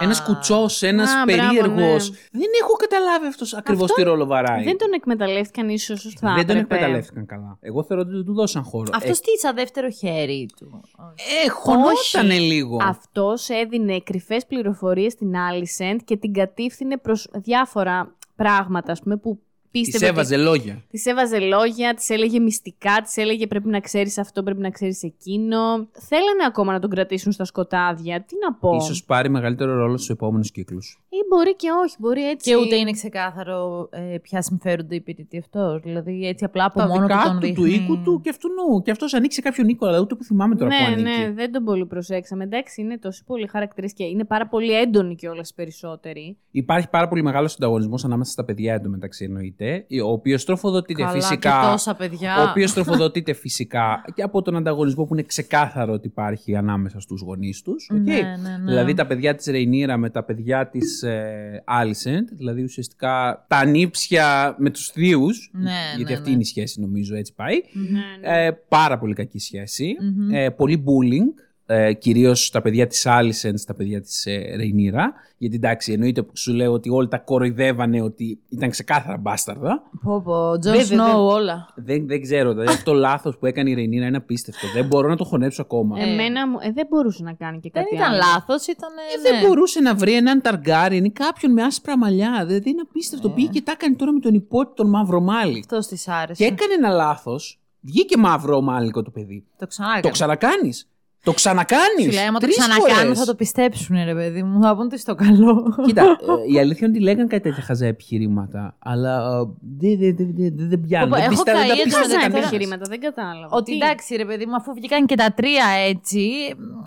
[0.00, 2.10] ένας κουτσός, ένας Α, μπράβο, περίεργος.
[2.10, 2.16] ναι.
[2.32, 4.64] Δεν έχω καταλάβει αυτός ακριβώς τι ρόλο βαράει.
[4.64, 6.74] Δεν τον εκμεταλλεύτηκαν ίσως όσο θα Δεν τον έπρεπε.
[6.74, 7.58] εκμεταλλεύτηκαν καλά.
[7.60, 8.90] Εγώ θεωρώ ότι δεν του δώσαν χώρο.
[8.94, 10.80] Αυτός τι, σαν δεύτερο χέρι του;
[11.16, 12.76] ε, ε, χωνότανε λίγο.
[12.82, 19.40] Αυτός έδινε κρυφές πληροφορίες στην Άλισεντ και την κατήφθηνε προς διάφορα πράγματα, ας πούμε, που
[19.70, 19.98] πίστευε.
[19.98, 20.82] Της ότι- έβαζε λόγια.
[20.90, 25.02] Της έβαζε λόγια, της έλεγε μυστικά, της έλεγε πρέπει να ξέρεις αυτό, πρέπει να ξέρεις
[25.02, 25.88] εκείνο.
[25.92, 28.22] Θέλανε ακόμα να τον κρατήσουν στα σκοτάδια.
[28.22, 28.74] Τι να πω.
[28.76, 31.00] Ίσως πάρει μεγαλύτερο ρόλο στους επόμενους κύκλους.
[31.10, 32.50] Ή μπορεί και όχι, μπορεί έτσι.
[32.50, 35.80] Και ούτε είναι ξεκάθαρο ε, ποια συμφέρονται υπηρετεί αυτός.
[35.82, 37.54] Δηλαδή έτσι απλά από Τα μόνο του δικά τον του, δείχνει.
[37.54, 38.82] του οίκου του και αυτού νου.
[38.82, 41.02] Και αυτός ανοίξει κάποιον οίκο, αλλά ούτε που θυμάμαι τώρα που Ναι, ανήκει.
[41.26, 42.44] ναι, δεν τον πολύ προσέξαμε.
[42.44, 46.36] Εντάξει, είναι τόσο πολλοί χαρακτήρες και είναι πάρα πολύ έντονοι κιόλας περισσότεροι.
[46.50, 51.60] Υπάρχει πάρα πολύ μεγάλος ανταγωνισμός ανάμεσα στα παιδιά εντωμεταξύ εννοείται, ο οποίος τροφοδοτείται Καλά, φυσικά.
[51.64, 52.36] Και τόσα παιδιά.
[52.38, 57.20] Ο οποίος τροφοδοτείται φυσικά και από τον ανταγωνισμό που είναι ξεκάθαρο ότι υπάρχει ανάμεσα στους
[57.20, 57.88] γονείς τους.
[57.92, 58.64] Ναι, ναι, ναι.
[58.64, 64.54] Δηλαδή τα παιδιά της Ρεϊνίρα με τα παιδιά της ε, Άλισεντ, δηλαδή ουσιαστικά τα ανήψια
[64.58, 65.50] με τους θείους.
[65.52, 66.34] Ναι, γιατί ναι, αυτή ναι.
[66.34, 67.60] είναι η σχέση, νομίζω, έτσι πάει.
[67.72, 68.46] Ναι, ναι.
[68.46, 69.96] Ε, πάρα πολύ κακή σχέση.
[70.00, 70.34] Μμμ.
[70.34, 71.47] Ε, πολύ bullying.
[71.70, 75.12] Ε, Κυρίως τα παιδιά της Άλισεν, τα παιδιά της ε, Ρεϊνίρα.
[75.38, 79.82] Γιατί εντάξει, εννοείται που σου λέω ότι όλοι τα κοροϊδεύανε ότι ήταν ξεκάθαρα μπάσταρδα.
[80.02, 81.68] Πω πω, Τζον Βέβαια, Σνόου δεν- όλα.
[81.76, 82.50] Δεν, δεν ξέρω.
[82.52, 84.66] Δηλαδή αυτό το λάθος που έκανε η Ρεϊνίρα είναι απίστευτο.
[84.74, 86.00] Δεν μπορώ να το χωνέψω ακόμα.
[86.00, 88.16] Ε, Εμένα μου- ε, δεν μπορούσε να κάνει και Δεν κάτι ήταν άλλο.
[88.32, 88.90] λάθος, ήταν.
[89.26, 92.44] Ε, Δεν μπορούσε να βρει έναν Ταργκάριεν ή κάποιον με άσπρα μαλλιά.
[92.46, 93.28] Δηλαδή είναι απίστευτο.
[93.28, 93.32] Ε.
[93.34, 95.58] Πήγε και τα έκανε τώρα με τον ιππότη τον μαυρομάλλη.
[95.58, 96.44] Αυτός της άρεσε.
[96.44, 97.60] Και έκανε ένα λάθος.
[97.80, 99.44] Βγήκε μαυρομάλλικο το παιδί.
[99.58, 100.88] Το ξανά Το ξανακάνεις.
[101.28, 104.62] Το ξανακάνεις; Σου λέει, άμα το ξανακάνουν θα το πιστέψουν, ρε παιδί μου.
[104.62, 105.74] Θα πούν τι στο καλό.
[105.86, 106.02] Κοίτα,
[106.48, 109.44] ε, η αλήθεια είναι ότι λέγανε κάτι τέτοια χαζά επιχειρήματα, αλλά ε,
[109.78, 111.08] δεν δε, δε, δε, δε, δεν πιάνουν.
[111.08, 112.30] Πω, πω, Δεν έχω πιστεύω- δεν τα καεί πιστεύει Χαζά εντωμεταξύ.
[112.30, 112.46] κανένας.
[112.50, 113.56] επιχειρήματα, δεν κατάλαβα.
[113.56, 116.22] Ότι Τι; εντάξει, ρε παιδί μου, αφού βγήκαν και τα τρία έτσι,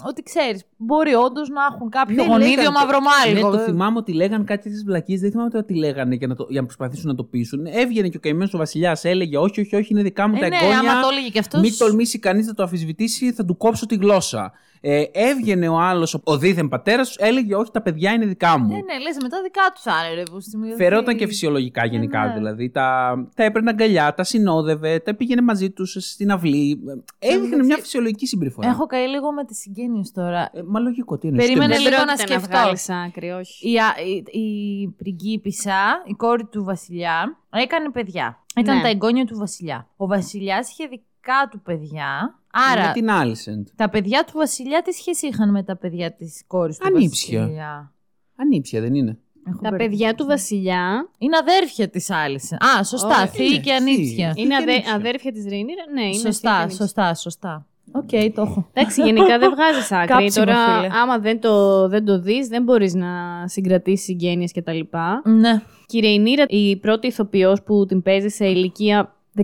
[0.09, 3.49] ότι ξέρεις, μπορεί όντως να έχουν κάποιο Ναι, γονίδιο λέγανε το- μαυρομάλικο.
[3.49, 5.17] Ναι, το θυμάμαι ότι λέγανε κάτι τέτοιε βλακίε.
[5.23, 7.61] Δεν θυμάμαι τώρα τι λέγανε για να, το, για να προσπαθήσουν να το πείσουν.
[7.81, 10.47] Έβγαινε και ο καημένος ο Βασιλιάς, έλεγε: Όχι, όχι, όχι, είναι δικά μου Ε, τα
[10.47, 10.79] ναι, εγγόνια.
[10.91, 13.95] άμα το έλεγε κι αυτός- Μην τολμήσει κανείς να το αμφισβητήσει, θα του κόψω τη
[13.95, 14.30] γλώσσα.
[14.83, 18.67] Ε, έβγαινε ο άλλος, ο δίθεν πατέρας τους, έλεγε: Όχι, τα παιδιά είναι δικά μου.
[18.67, 20.23] Ναι, ναι, λες μετά δικά τους άρε, ρε.
[20.23, 22.25] που στη μειωθεί- Φερόταν και φυσιολογικά γενικά.
[22.27, 22.33] ναι.
[22.33, 26.79] Δηλαδή τα, τα έπαιρνε αγκαλιά, τα συνόδευε, τα πήγαινε μαζί τους στην αυλή.
[27.19, 28.69] Έδειχνε μεταξύ, μια φυσιολογική συμπεριφορά.
[28.69, 30.49] Έχω καεί λίγο με τι συγγένειες τώρα.
[30.53, 31.99] Ε, μα λογικό, τι εννοείς, Περίμενε τι Δεν εννοείς.
[31.99, 32.57] λίγο να πρόκειται σκεφτώ.
[32.61, 33.71] βγάλεις άκρη, όχι.
[33.71, 33.95] Η, α-
[34.31, 38.37] η, η πριγκίπισσα, η κόρη του βασιλιά, έκανε παιδιά.
[38.55, 38.81] Ήταν Ναι.
[38.81, 39.87] τα εγγόνια του βασιλιά.
[39.97, 42.35] Ο βασιλιάς είχε δικά του παιδιά.
[42.71, 43.67] Άρα, Με την Άλισεντ.
[43.75, 47.39] τα παιδιά του βασιλιά τι σχέση είχαν με τα παιδιά της κόρης του Ανήψια.
[47.41, 47.91] βασιλιά;
[48.35, 49.17] Ανήψια, δεν είναι.
[49.47, 49.95] Έχω Τα μπερδευτεί.
[49.95, 52.35] παιδιά του βασιλιά Είναι αδέρφια της άλλη.
[52.77, 53.07] Α, σωστά.
[53.07, 54.33] Ωραία, Θείοι είναι, και ανήψια.
[54.33, 54.43] θείοι.
[54.43, 54.93] είναι και αδε- ανήψια.
[54.95, 55.83] αδέρφια της Ρεϊνίρα.
[55.93, 57.65] Ναι, είναι Σωστά, θεία και σωστά, σωστά.
[57.91, 58.69] Οκ, το έχω.
[58.73, 60.07] Εντάξει, γενικά δεν βγάζεις άκρη.
[60.07, 60.87] Κάψιμο, Τώρα, φίλε.
[61.01, 63.07] άμα δεν το, δεν το δεις, δεν μπορείς να
[63.47, 64.79] συγκρατήσεις συγγένειες κτλ.
[65.23, 65.61] Ναι.
[65.85, 69.43] Και η Ρεϊνίρα, η πρώτη ηθοποιός που την παίζει σε ηλικία 14-15,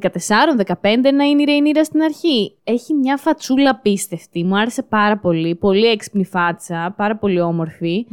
[1.14, 2.56] να είναι η Ρεϊνίρα στην αρχή.
[2.64, 4.44] Έχει μια φατσούλα απίστευτη.
[4.44, 5.56] Μου άρεσε πάρα πολύ.
[5.56, 8.06] Πολύ έξυπνη φάτσα, πάρα πολύ όμορφη.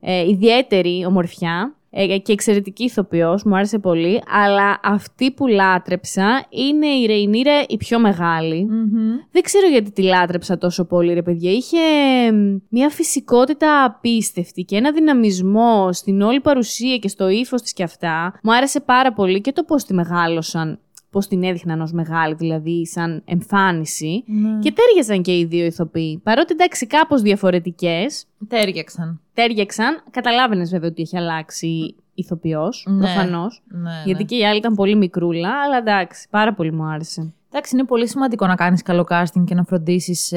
[0.00, 4.22] Ε, ιδιαίτερη ομορφιά ε, και εξαιρετική ηθοποιός, μου άρεσε πολύ.
[4.44, 8.66] Αλλά αυτή που λάτρεψα είναι η Ρεϊνίρα η πιο μεγάλη.
[9.30, 11.50] Δεν ξέρω γιατί τη λάτρεψα τόσο πολύ, ρε παιδιά.
[11.50, 11.78] Είχε
[12.32, 17.82] μ, μια φυσικότητα απίστευτη και ένα δυναμισμό στην όλη παρουσία και στο ύφος της και
[17.82, 18.38] αυτά.
[18.42, 20.78] Μου άρεσε πάρα πολύ και το πώς τη μεγάλωσαν.
[21.14, 24.24] Πώς την έδειχναν ως μεγάλη, δηλαδή, σαν εμφάνιση.
[24.26, 24.58] Ναι.
[24.58, 26.20] Και τέριαζαν και οι δύο ηθοποιοί.
[26.22, 29.20] Παρότι εντάξει, κάπως διαφορετικές, Τέριαξαν.
[29.34, 30.02] τέριαξαν.
[30.10, 32.98] Καταλάβαινες βέβαια ότι έχει αλλάξει ηθοποιός, Ναι.
[32.98, 33.62] προφανώς.
[33.68, 34.28] Ναι, Γιατί ναι.
[34.28, 37.32] και η άλλη ήταν πολύ μικρούλα, αλλά εντάξει, πάρα πολύ μου άρεσε.
[37.56, 40.32] Εντάξει, είναι πολύ σημαντικό να κάνεις καλό casting και να φροντίσεις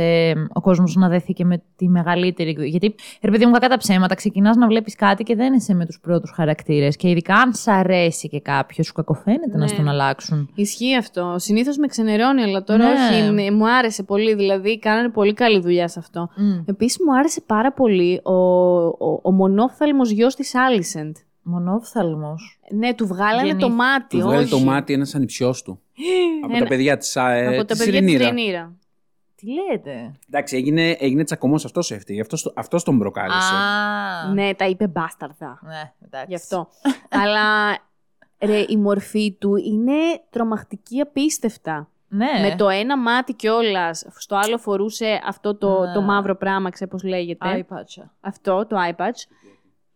[0.53, 2.49] ο κόσμος να δεθεί και με τη μεγαλύτερη.
[2.49, 2.69] εκδοχή.
[2.69, 5.85] Γιατί, ρε παιδί μου, κακά τα ψέματα, ξεκινάς να βλέπεις κάτι και δεν είσαι με
[5.85, 6.95] τους πρώτους χαρακτήρες.
[6.95, 9.67] Και ειδικά αν σ' αρέσει και κάποιος, σου κακοφαίνεται να Ναι.
[9.67, 10.49] στον αλλάξουν.
[10.55, 11.33] Ισχύει αυτό.
[11.37, 12.93] Συνήθως με ξενερώνει, αλλά τώρα Ναι.
[12.93, 13.31] όχι.
[13.31, 14.35] μ- Μου άρεσε πολύ.
[14.35, 16.29] Δηλαδή, κάνανε πολύ καλή δουλειά σε αυτό.
[16.37, 16.63] Mm.
[16.65, 21.15] Επίσης, μου άρεσε πάρα πολύ ο, ο, ο μονόφθαλμος γιος της Άλισεντ.
[21.49, 22.59] Μονόφθαλμος.
[22.71, 24.17] Ναι, του βγάλανε Γεννήθη- το μάτι.
[24.17, 24.49] Του βγάλει όχι.
[24.51, 25.79] το μάτι ένας ανιψιός του.
[26.43, 28.25] από Ένα- τα παιδιά της ε, Από τα της παιδιά της Ρενίρα.
[28.25, 28.71] Ρενίρα.
[29.35, 32.21] Τι λέτε; Εντάξει, έγινε, έγινε τσακωμός αυτός έφτιαξε.
[32.21, 33.53] Αυτός αυτός τον προκάλεσε.
[33.55, 34.33] Α.
[34.33, 35.59] Ναι, τα είπε μπάσταρδα.
[35.63, 36.25] Ναι, εντάξει.
[36.29, 36.67] Γι' αυτό.
[37.23, 37.77] αλλά
[38.39, 39.93] ρε, η μορφή του είναι
[40.29, 41.87] τρομακτική απίστευτα.
[42.09, 42.25] Ναι.
[42.49, 44.05] Με το ένα μάτι κιόλας.
[44.17, 45.93] Στο άλλο φορούσε αυτό το, Ναι.
[45.93, 47.47] το μαύρο πράγμα, ξέρω πώς λέγεται.
[47.49, 48.13] Eye patch.
[48.21, 49.19] Αυτό, το eye patch.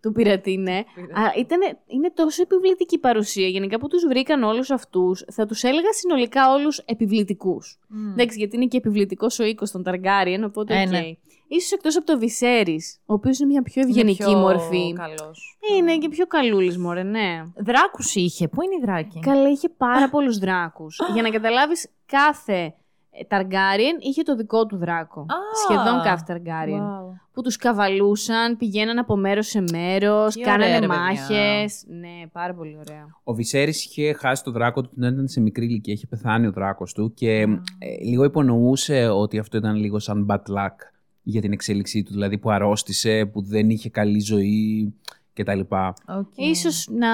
[0.02, 0.84] Του πειρατή, ναι.
[0.96, 1.14] Πειρατή.
[1.20, 3.48] Α, ήτανε, είναι τόσο επιβλητική παρουσία.
[3.48, 7.80] Γενικά που τους βρήκαν όλους αυτούς, θα τους έλεγα συνολικά όλους επιβλητικούς.
[7.88, 8.12] Μμ.
[8.12, 10.90] Εντάξει, γιατί είναι και επιβλητικός ο οίκος των Ταργκάριεν, οπότε Ε, οκ.
[10.90, 11.02] ναι.
[11.48, 14.94] Ίσως εκτός από το Βυσέρης, ο οποίος είναι μια πιο Είναι ευγενική πιο μορφή.
[14.94, 15.58] καλός.
[15.78, 17.44] Είναι και πιο καλούλης, μωρέ, ναι.
[17.56, 18.48] Δράκους είχε.
[18.48, 21.00] Πού είναι η δράκη; Καλά, είχε πάρα πολλούς δράκους.
[21.14, 22.74] Για να καταλάβεις κάθε
[23.12, 25.22] ε, Targaryen είχε το δικό του δράκο.
[25.22, 26.80] Α, Σχεδόν κάθε Targaryen.
[26.80, 27.20] Wow.
[27.34, 31.02] Που τους καβαλούσαν, πηγαίναν από μέρος σε μέρος, Τι κάνανε ωραία, ρε, παιδιά.
[31.02, 31.84] μάχες.
[31.88, 33.08] Ναι, πάρα πολύ ωραία.
[33.24, 35.94] Ο Βυσέρης είχε χάσει το δράκο του όταν ήταν σε μικρή ηλικία.
[35.94, 37.42] Είχε πεθάνει ο δράκος του και
[37.80, 40.76] ε, λίγο υπονοούσε ότι αυτό ήταν λίγο σαν bad luck
[41.24, 42.12] για την εξέλιξή του.
[42.14, 44.94] Δηλαδή που αρρώστησε, που δεν είχε καλή ζωή
[45.34, 45.60] κτλ.
[46.08, 46.32] Οκ.
[46.36, 47.08] Ίσως να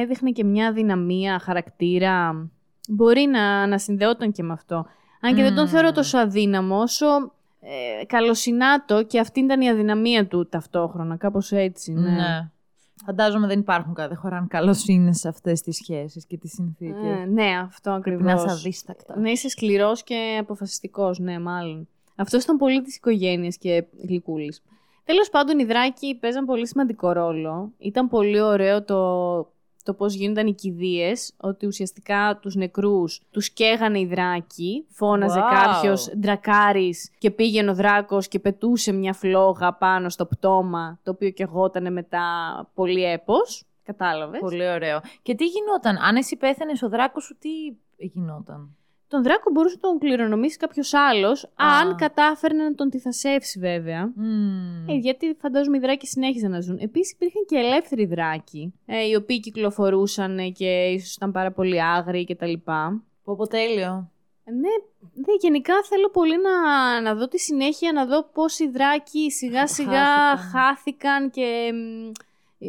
[0.00, 2.46] έδειχνε και μια αδυναμία χαρακτήρα.
[2.88, 4.86] Μπορεί να, να συνδεόταν και με αυτό.
[5.24, 5.70] Αν και δεν τον Μμμ.
[5.70, 7.06] θεωρώ τόσο αδύναμο όσο
[7.60, 11.16] ε, καλοσυνάτο και αυτή ήταν η αδυναμία του ταυτόχρονα.
[11.16, 12.10] Κάπως έτσι, ναι.
[12.10, 12.50] Ναι.
[13.04, 17.20] Φαντάζομαι δεν υπάρχουν και δε χωράν καλοσύνη σε αυτές τις σχέσεις και τις συνθήκες.
[17.20, 18.52] Ε, ναι, αυτό Πρέπει να ακριβώς.
[18.52, 19.18] είσαι αδίστακτος.
[19.20, 21.88] Να είσαι σκληρός και αποφασιστικός, ναι, μάλλον.
[22.16, 24.62] Αυτό ήταν πολύ της οικογένειας και γλυκούλης.
[25.04, 27.72] Τέλος πάντων, οι δράκοι παίζαν πολύ σημαντικό ρόλο.
[27.78, 28.98] Ήταν πολύ ωραίο το,
[29.82, 35.54] το πώς γίνονταν οι κηδείες, ότι ουσιαστικά τους νεκρούς τους καίγανε οι δράκοι, φώναζε Wow.
[35.54, 41.30] κάποιος ντρακάρης και πήγαινε ο δράκος και πετούσε μια φλόγα πάνω στο πτώμα, το οποίο
[41.32, 42.24] καιγότανε μετά
[42.74, 43.64] πολύ έπος.
[43.84, 45.00] Κατάλαβες; Πολύ ωραίο.
[45.22, 47.48] Και τι γινόταν, αν εσύ πέθανε ο δράκος σου, τι
[48.06, 48.76] γινόταν;
[49.12, 51.48] Τον δράκο μπορούσε να τον κληρονομήσει κάποιος άλλος, Α.
[51.56, 54.12] αν κατάφερνε να τον τυθασεύσει βέβαια.
[54.14, 54.88] Μμμ.
[54.88, 56.78] Ε, γιατί φαντάζομαι οι δράκοι συνέχιζαν να ζουν.
[56.80, 61.82] Επίσης υπήρχαν και ελεύθεροι δράκοι, ε, οι οποίοι κυκλοφορούσαν ε, και ίσως ήταν πάρα πολύ
[61.82, 62.52] άγριοι κτλ.
[63.24, 64.10] Πω πω τέλειο.
[64.44, 64.68] Ε, Ναι,
[65.14, 69.66] ναι, γενικά θέλω πολύ να, να δω τη συνέχεια, να δω πώς οι δράκοι σιγά
[69.66, 70.50] σιγά Χάθηκαν.
[70.50, 71.72] χάθηκαν και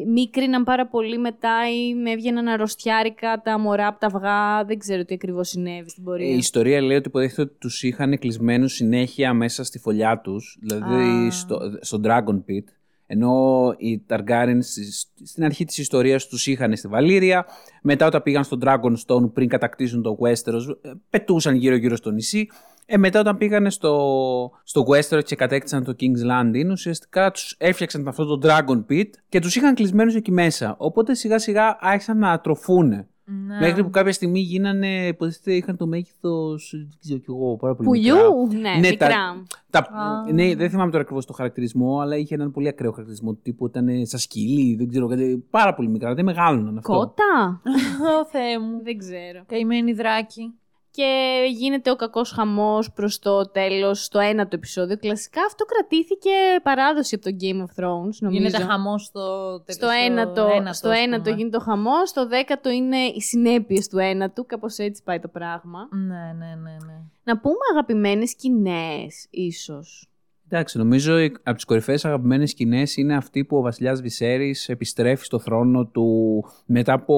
[0.07, 4.65] μ, μίκριναν πάρα πολύ μετά ή με έβγαιναν αρρωστιάρικα τα μωρά από τα αυγά.
[4.65, 6.27] Δεν ξέρω τι ακριβώς συνέβη στην πορεία.
[6.33, 11.25] Η ιστορία λέει ότι υποτίθεται ότι τους είχαν κλεισμένους συνέχεια μέσα στη φωλιά τους, δηλαδή
[11.27, 11.31] Α.
[11.31, 12.63] στο, στο Dragon Pit.
[13.05, 17.45] Ενώ οι Targaryen στις- στην αρχή της ιστορίας τους είχαν στη Βαλήρια,
[17.81, 22.47] μετά όταν πήγαν στο Dragonstone πριν κατακτήσουν το Westeros, ε, πετούσαν γύρω-γύρω στο νησί.
[22.85, 28.07] Ε, μετά όταν πήγανε στο, στο Westeros και κατέκτησαν το King's Landing, ουσιαστικά τους έφτιαξαν
[28.07, 30.75] αυτό το Dragon Pit και τους είχαν κλεισμένους εκεί μέσα.
[30.77, 33.07] Οπότε σιγά σιγά άρχισαν να ατροφούνε.
[33.25, 33.59] Ναι.
[33.59, 36.69] Μέχρι που κάποια στιγμή γίνανε, υποτίθεται είχαν το μέγεθος.
[36.71, 38.13] Δεν ξέρω κι εγώ, πάρα πολύ μικρά.
[38.15, 39.07] Πουλιού, ναι, Ναι, μικρά.
[39.07, 40.31] τα- Τα, Α.
[40.33, 43.65] ναι, δεν θυμάμαι τώρα ακριβώς το χαρακτηρισμό, αλλά είχε έναν πολύ ακραίο χαρακτηρισμό του τύπου
[43.65, 45.45] ήταν σαν σκυλί, δεν ξέρω κάτι.
[45.49, 46.93] Πάρα πολύ μικρά, δεν μεγάλωναν αυτό.
[46.93, 47.61] Κότα;
[48.21, 48.83] Ω Θεέ μου.
[48.83, 49.43] Δεν ξέρω.
[49.45, 50.53] Καημένη δράκη.
[50.95, 54.97] Και γίνεται ο κακός χαμός προς το τέλος, στο ένατο επεισόδιο.
[54.97, 56.29] Κλασικά αυτό κρατήθηκε
[56.63, 58.41] παράδοση από το Game of Thrones, νομίζω.
[58.47, 61.35] Γίνεται χαμός στο Στο ένατο, στο ας ένατο πούμε.
[61.35, 65.79] γίνεται ο χαμός, στο δέκατο είναι οι συνέπειες του ένατου, κάπως έτσι πάει το πράγμα.
[65.91, 66.71] Ναι, ναι, ναι.
[66.85, 66.99] ναι.
[67.23, 70.07] Να πούμε αγαπημένες σκηνές, ίσως.
[70.49, 75.25] Εντάξει, νομίζω οι- από τις κορυφαίες αγαπημένες σκηνές είναι αυτή που ο βασιλιάς Βυσέρης επιστρέφει
[75.25, 77.15] στο θρόνο του μετά από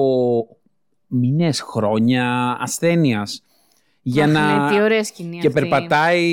[1.06, 3.40] μήνες, χρόνια ασθένειας.
[4.08, 4.64] Για Αχ, να...
[4.64, 5.60] ναι, τι ωραία σκηνή Και αυτή.
[5.60, 6.26] περπατάει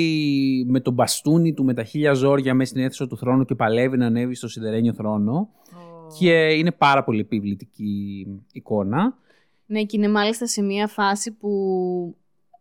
[0.66, 3.96] με τον μπαστούνι του με τα χίλια ζόρια μέσα στην αίθουσα του θρόνου και παλεύει
[3.96, 5.48] να ανέβει στο σιδερένιο θρόνο.
[6.18, 9.16] Και είναι πάρα πολύ επιβλητική εικόνα.
[9.66, 11.50] Ναι, και είναι μάλιστα σε μια φάση που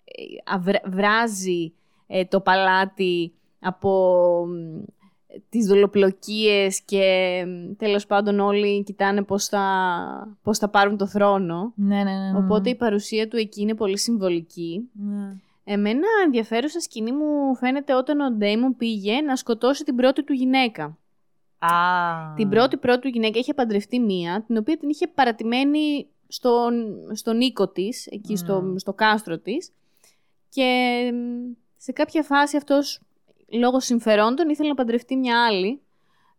[0.04, 1.74] ε, αβρα- βράζει
[2.08, 4.10] ε, το παλάτι από
[4.48, 4.84] μ,
[5.50, 7.06] τις δολοπλοκίες και
[7.48, 11.74] μ, τέλος πάντων όλοι κοιτάνε πώς θα, πώς θα πάρουν το θρόνο.
[11.76, 12.32] Ναι, ναι, ναι.
[12.32, 12.38] ναι.
[12.38, 14.90] Οπότε η παρουσία του εκεί είναι πολύ συμβολική.
[14.94, 15.36] Ναι.
[15.64, 20.98] Εμένα ενδιαφέρουσα σκηνή μου φαίνεται όταν ο Ντέιμον πήγε να σκοτώσει την πρώτη του γυναίκα.
[21.60, 21.70] Α.
[22.36, 27.42] Την πρώτη πρώτη του γυναίκα είχε παντρευτεί μία, την οποία την είχε παρατημένη στον, στον
[27.42, 28.76] οίκο της, εκεί στο, Μμμ.
[28.76, 29.72] στο κάστρο της.
[30.50, 33.02] Και μ, σε κάποια φάση αυτός,
[33.60, 35.82] λόγω συμφερόντων, ήθελε να παντρευτεί μια άλλη.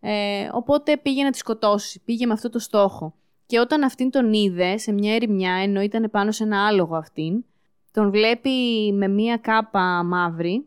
[0.01, 2.01] Ε, οπότε πήγε να τη σκοτώσει.
[2.05, 3.15] Πήγε με αυτό το στόχο.
[3.47, 7.45] Και όταν αυτήν τον είδε σε μια ερημιά, ενώ ήταν πάνω σε ένα άλογο αυτήν,
[7.93, 8.51] τον βλέπει
[8.93, 10.67] με μια κάπα μαύρη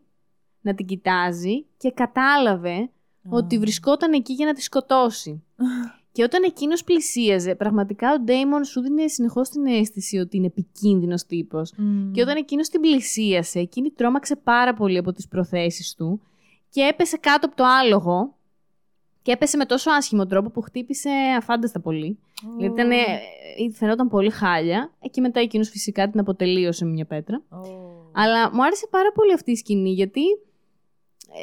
[0.60, 2.90] να την κοιτάζει και κατάλαβε
[3.28, 5.42] ότι βρισκόταν εκεί για να τη σκοτώσει.
[6.12, 11.26] και όταν εκείνος πλησίαζε, πραγματικά ο Ντέιμον σου δίνει συνεχώς την αίσθηση ότι είναι επικίνδυνος
[11.26, 11.72] τύπος.
[11.76, 12.12] Μμ.
[12.12, 16.20] Και όταν εκείνος την πλησίασε, εκείνη τρόμαξε πάρα πολύ από τις προθέσεις του
[16.70, 18.32] και έπεσε κάτω από το άλογο.
[19.22, 22.18] Και έπεσε με τόσο άσχημο τρόπο που χτύπησε αφάνταστα πολύ.
[22.46, 22.56] Ω.
[22.56, 24.92] Δηλαδή ήταν, ε, ε, φαινόταν πολύ χάλια.
[25.00, 27.42] Ε, Και μετά εκείνος φυσικά την αποτελείωσε με μια πέτρα.
[27.48, 27.56] Ω.
[28.12, 30.20] Αλλά μου άρεσε πάρα πολύ αυτή η σκηνή γιατί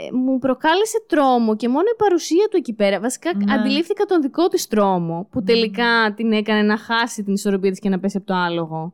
[0.08, 3.00] ε, μου προκάλεσε τρόμο και μόνο η παρουσία του εκεί πέρα.
[3.00, 3.54] Βασικά Ναι.
[3.54, 5.46] αντιλήφθηκα τον δικό της τρόμο που Ναι.
[5.46, 8.94] τελικά την έκανε να χάσει την ισορροπία της και να πέσει από το άλογο.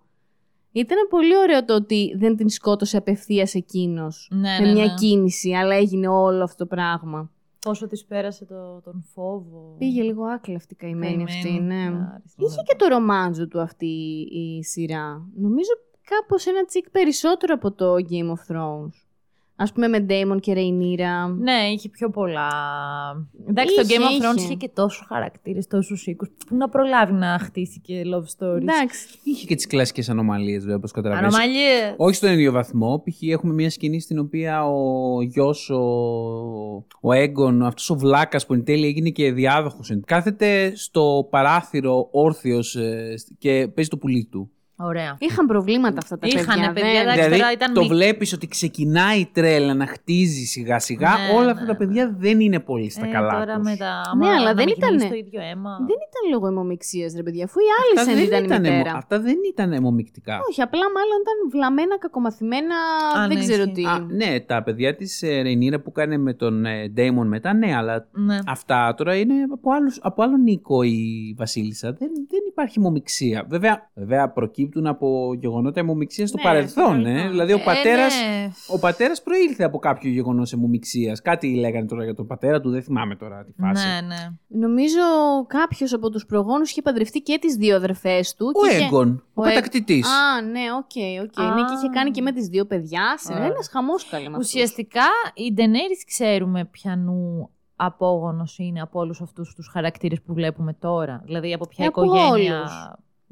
[0.71, 4.93] Ήταν πολύ ωραίο το ότι δεν την σκότωσε απευθείας εκείνος Ναι, με ναι, μια ναι.
[4.93, 7.31] κίνηση, αλλά έγινε όλο αυτό το πράγμα.
[7.65, 9.75] Πόσο της πέρασε το, τον φόβο.
[9.77, 11.83] Πήγε λίγο άκλα αυτή η καημένη, αυτή, ναι.
[12.13, 12.43] Άριστη.
[12.43, 13.85] Είχε και το ρομάντζο του αυτή
[14.31, 15.27] η σειρά.
[15.35, 15.69] Νομίζω
[16.03, 19.10] κάπως ένα τσικ περισσότερο από το Game of Thrones.
[19.61, 21.27] Α πούμε με Damon και Ρεϊνίρα.
[21.27, 22.49] Ναι, είχε πιο πολλά.
[23.49, 24.45] Εντάξει, το Είχε, Game of Thrones είχε.
[24.45, 26.29] είχε και τόσους χαρακτήρες, τόσους οίκους.
[26.47, 28.61] Πού να προλάβει να χτίσει και love stories.
[28.61, 29.07] Εντάξει.
[29.23, 31.35] Είχε και τις κλασικές ανομαλίες, βέβαια, όπως καταλαβαίνεις.
[31.35, 31.93] Ανομαλίες.
[31.97, 33.03] Όχι στον ίδιο βαθμό.
[33.05, 33.21] Π.χ.
[33.21, 35.81] έχουμε μια σκηνή στην οποία ο γιος, ο,
[37.01, 42.77] ο Έγκον, αυτός ο βλάκας που εν τέλει έγινε και διάδοχος, κάθεται στο παράθυρο όρθιος
[43.37, 44.51] και παίζει το πουλί του.
[44.83, 45.15] Ωραία.
[45.19, 46.71] Είχαν προβλήματα αυτά τα Είχανε παιδιά.
[46.73, 47.21] παιδιά, δεν- εντάξει.
[47.21, 51.09] δηλαδή τώρα ήταν το μη- βλέπεις ότι ξεκινάει η τρέλα να χτίζει σιγά σιγά.
[51.09, 51.77] Ναι, Όλα ναι, αυτά τα ναι.
[51.77, 53.31] παιδιά δεν είναι πολύ στα Ε, καλά.
[53.39, 53.63] τώρα τους.
[53.69, 53.91] με τα.
[54.17, 54.91] Ναι, άμα αλλά να δεν με ήτανε.
[54.97, 55.73] κοιμήσει το ίδιο αίμα.
[55.89, 57.63] Δεν ήταν λόγω αιμομηξία, ρε παιδιά, αφού η
[57.97, 58.97] Αυτά Άλισεν ήταν η ήταν αιμο- μητέρα.
[58.97, 60.35] αυτά δεν ήταν αιμομικτικά.
[60.49, 62.75] Όχι, απλά μάλλον ήταν βλαμμένα, κακομαθημένα.
[63.17, 63.73] Α, δεν ναι, ξέρω ισχύει.
[63.73, 63.83] τι.
[63.85, 68.07] Α, ναι, τα παιδιά της Ρεϊνίρα που κάνει με τον ε, Ντέιμον μετά, ναι, αλλά
[68.11, 68.39] Ναι.
[68.47, 71.87] αυτά τώρα είναι από, άλλους, από άλλο Νίκο η Βασίλισσα.
[71.91, 73.45] Δεν, δεν υπάρχει αιμομηξία.
[73.49, 74.31] Βέβαια, βέβαια
[74.71, 76.83] προκύπτουν από γεγονότα αιμομηξία στο Ναι, παρελθόν.
[76.83, 77.03] στο Ε.
[77.03, 77.29] παρελθόν.
[77.31, 78.49] Δηλαδή ο Ε, πατέρας, ναι.
[78.67, 81.17] ο πατέρας προήλθε από κάποιο γεγονός αιμομηξία.
[81.23, 83.87] Κάτι λέγανε τώρα για τον πατέρα του, δεν θυμάμαι τώρα τη φάση.
[83.87, 84.29] Ναι, ναι.
[84.47, 85.01] Νομίζω
[85.47, 88.51] κάποιος από τους προγόνους είχε παντρευτεί και τις δύο αδερφές του.
[88.53, 90.07] Ο και είχε- Έγκον, ο, ο Έγ- κατακτητής.
[90.07, 91.55] Α, ναι, οκ, οκ.
[91.55, 91.93] Ναι, και είχε Α.
[91.93, 93.15] κάνει και με τις δύο παιδιά.
[93.17, 93.45] Σε Α.
[93.45, 94.47] ένας χαμός καλή με αυτούς.
[94.47, 95.03] Ουσιαστικά
[95.33, 101.21] η Ντενέρη ξέρουμε ποιανού απόγονος είναι από όλους αυτούς τους χαρακτήρες που βλέπουμε τώρα.
[101.25, 102.57] Δηλαδή από ποια Ε, από οικογένεια.
[102.59, 102.71] όλους.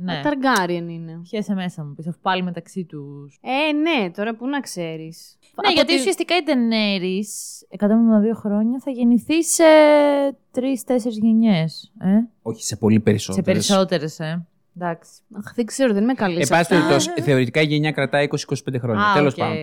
[0.02, 0.22] Ναι.
[0.24, 1.20] Ταργκάριεν είναι.
[1.30, 3.40] Πιάσε μέσα μου, πεις, αφού πάλι μεταξύ τους.
[3.42, 5.38] Ε, ναι, τώρα που να ξέρεις.
[5.66, 7.26] Ναι, γιατί ουσιαστικά η Ντενέρη
[7.78, 7.86] 172
[8.36, 9.64] χρόνια θα γεννηθεί σε
[10.52, 11.92] τρει-τέσσερι γενιές.
[12.02, 12.08] Ε;
[12.42, 13.42] Όχι, σε πολύ Σε περισσότερε.
[13.52, 14.48] περισσότερες, ε.
[14.78, 15.12] Εντάξει.
[15.38, 16.36] Αχ, δεν ξέρω, δεν είμαι καλή.
[16.36, 16.76] Εν σε πάση αυτά.
[16.76, 18.36] περιπτώσει, θεωρητικά η γενιά κρατάει 20-25
[18.80, 19.04] χρόνια.
[19.04, 19.40] Α, Τέλος οκ.
[19.40, 19.56] πάντων.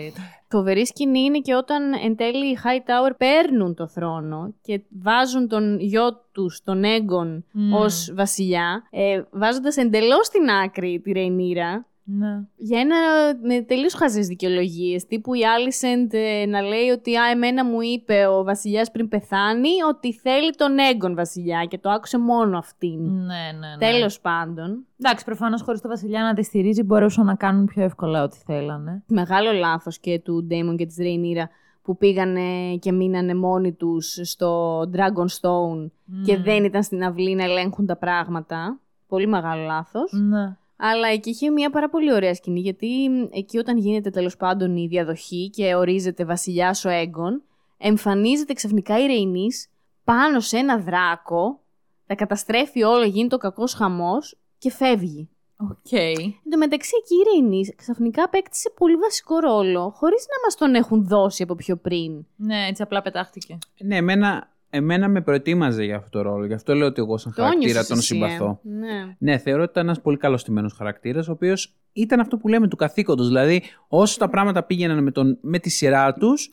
[0.48, 5.80] Φοβερή σκηνή είναι και όταν εν τέλει οι Hightower παίρνουν το θρόνο και βάζουν τον
[5.80, 7.72] γιο τους, τον Έγκον, Μμμ.
[7.74, 12.40] ως βασιλιά, ε, βάζοντας εντελώς στην άκρη τη Ρεϊνίρα, Ναι.
[12.56, 12.96] για ένα
[13.42, 18.26] με τελείως χαζές δικαιολογίες, τύπου η Άλισεντ ε, να λέει ότι «Α, εμένα μου είπε
[18.26, 23.00] ο βασιλιάς πριν πεθάνει ότι θέλει τον Έγκον βασιλιά και το άκουσε μόνο αυτήν».
[23.00, 23.92] Ναι, ναι, ναι.
[23.92, 28.22] Τέλος πάντων, Εντάξει, προφανώς χωρίς το Βασιλιά να τη στηρίζει μπορούσαν να κάνουν πιο εύκολα
[28.22, 29.02] ό,τι θέλανε.
[29.06, 31.50] μεγάλο λάθος και του Ντέιμον και της Ρεϊνίρα
[31.82, 35.90] που πήγανε και μείνανε μόνοι τους στο Dragonstone
[36.24, 36.42] και Mm.
[36.44, 38.78] δεν ήταν στην αυλή να ελέγχουν τα πράγματα.
[39.08, 40.12] Πολύ μεγάλο λάθος.
[40.12, 40.56] Ναι.
[40.76, 44.76] Αλλά εκεί είχε μια πάρα πολύ ωραία σκηνή, γιατί μ, εκεί όταν γίνεται τέλος πάντων
[44.76, 47.42] η διαδοχή και ορίζεται βασιλιάς ο Έγκον,
[47.78, 49.68] εμφανίζεται ξαφνικά η Ρεϊνής
[50.04, 51.60] πάνω σε ένα δράκο,
[52.06, 55.28] τα καταστρέφει όλο, γίνεται ο κακός χαμός και φεύγει.
[55.58, 55.92] Οκ.
[55.92, 60.74] Εν τω μεταξύ εκεί η Ρεϊνής ξαφνικά απέκτησε πολύ βασικό ρόλο, χωρίς να μας τον
[60.74, 62.26] έχουν δώσει από πιο πριν.
[62.36, 63.58] Ναι, έτσι απλά πετάχτηκε.
[63.78, 66.46] Ναι, εμένα, εμένα με προετοίμαζε για αυτό το ρόλο.
[66.46, 68.28] Γι' αυτό λέω ότι εγώ σαν Το χαρακτήρα νιώσες τον εσύ, ε.
[68.28, 68.60] συμπαθώ.
[68.62, 69.16] Ναι.
[69.18, 72.68] Ναι, θεωρώ ότι ήταν ένας πολύ καλό στημένο χαρακτήρας, ο οποίος ήταν αυτό που λέμε
[72.68, 73.26] του καθήκοντος.
[73.26, 76.50] Δηλαδή, όσο τα πράγματα πήγαιναν με, τον, με τη σειρά τους,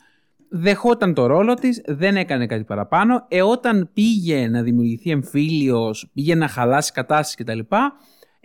[0.49, 3.25] δεχόταν το ρόλο της, δεν έκανε κάτι παραπάνω.
[3.27, 7.59] Ε, όταν πήγε να δημιουργηθεί εμφύλιος, πήγε να χαλάσει κατάσταση κτλ.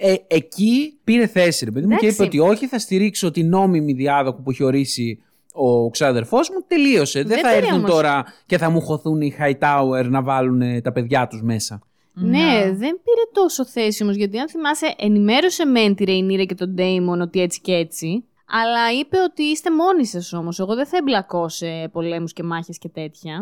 [0.00, 2.38] Ε, εκεί πήρε θέση, ρε παιδί μου, και είπε Εντάξει.
[2.38, 5.22] ότι όχι, θα στηρίξω την νόμιμη διάδοχο που έχει ορίσει
[5.58, 6.64] ο ξάδερφός μου.
[6.68, 7.18] Τελείωσε.
[7.18, 7.90] Δεν, Δεν θα πήρε έρθουν όμως.
[7.90, 11.80] τώρα και θα μου χωθούν οι Hightower να βάλουν ε, τα παιδιά τους μέσα.
[12.20, 16.68] Ναι, δεν πήρε τόσο θέση όμως, γιατί αν θυμάσαι, ενημέρωσε μεν τη Ρεϊνίρα και τον
[16.68, 18.24] Ντέιμον ότι έτσι και έτσι.
[18.46, 20.58] Αλλά είπε ότι είστε μόνοι σας όμως.
[20.58, 23.34] Εγώ δεν θα εμπλακώ σε πολέμους και μάχες και τέτοια.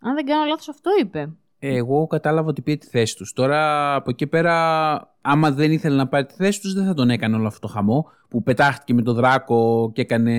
[0.00, 1.28] Αν δεν κάνω λάθος, αυτό είπε.
[1.58, 3.32] Εγώ κατάλαβα ότι πήρε τη θέση τους.
[3.32, 7.10] Τώρα από εκεί πέρα, άμα δεν ήθελε να πάρει τη θέση τους, δεν θα τον
[7.10, 10.32] έκανε όλο αυτό το χαμό που πετάχτηκε με τον δράκο και έκανε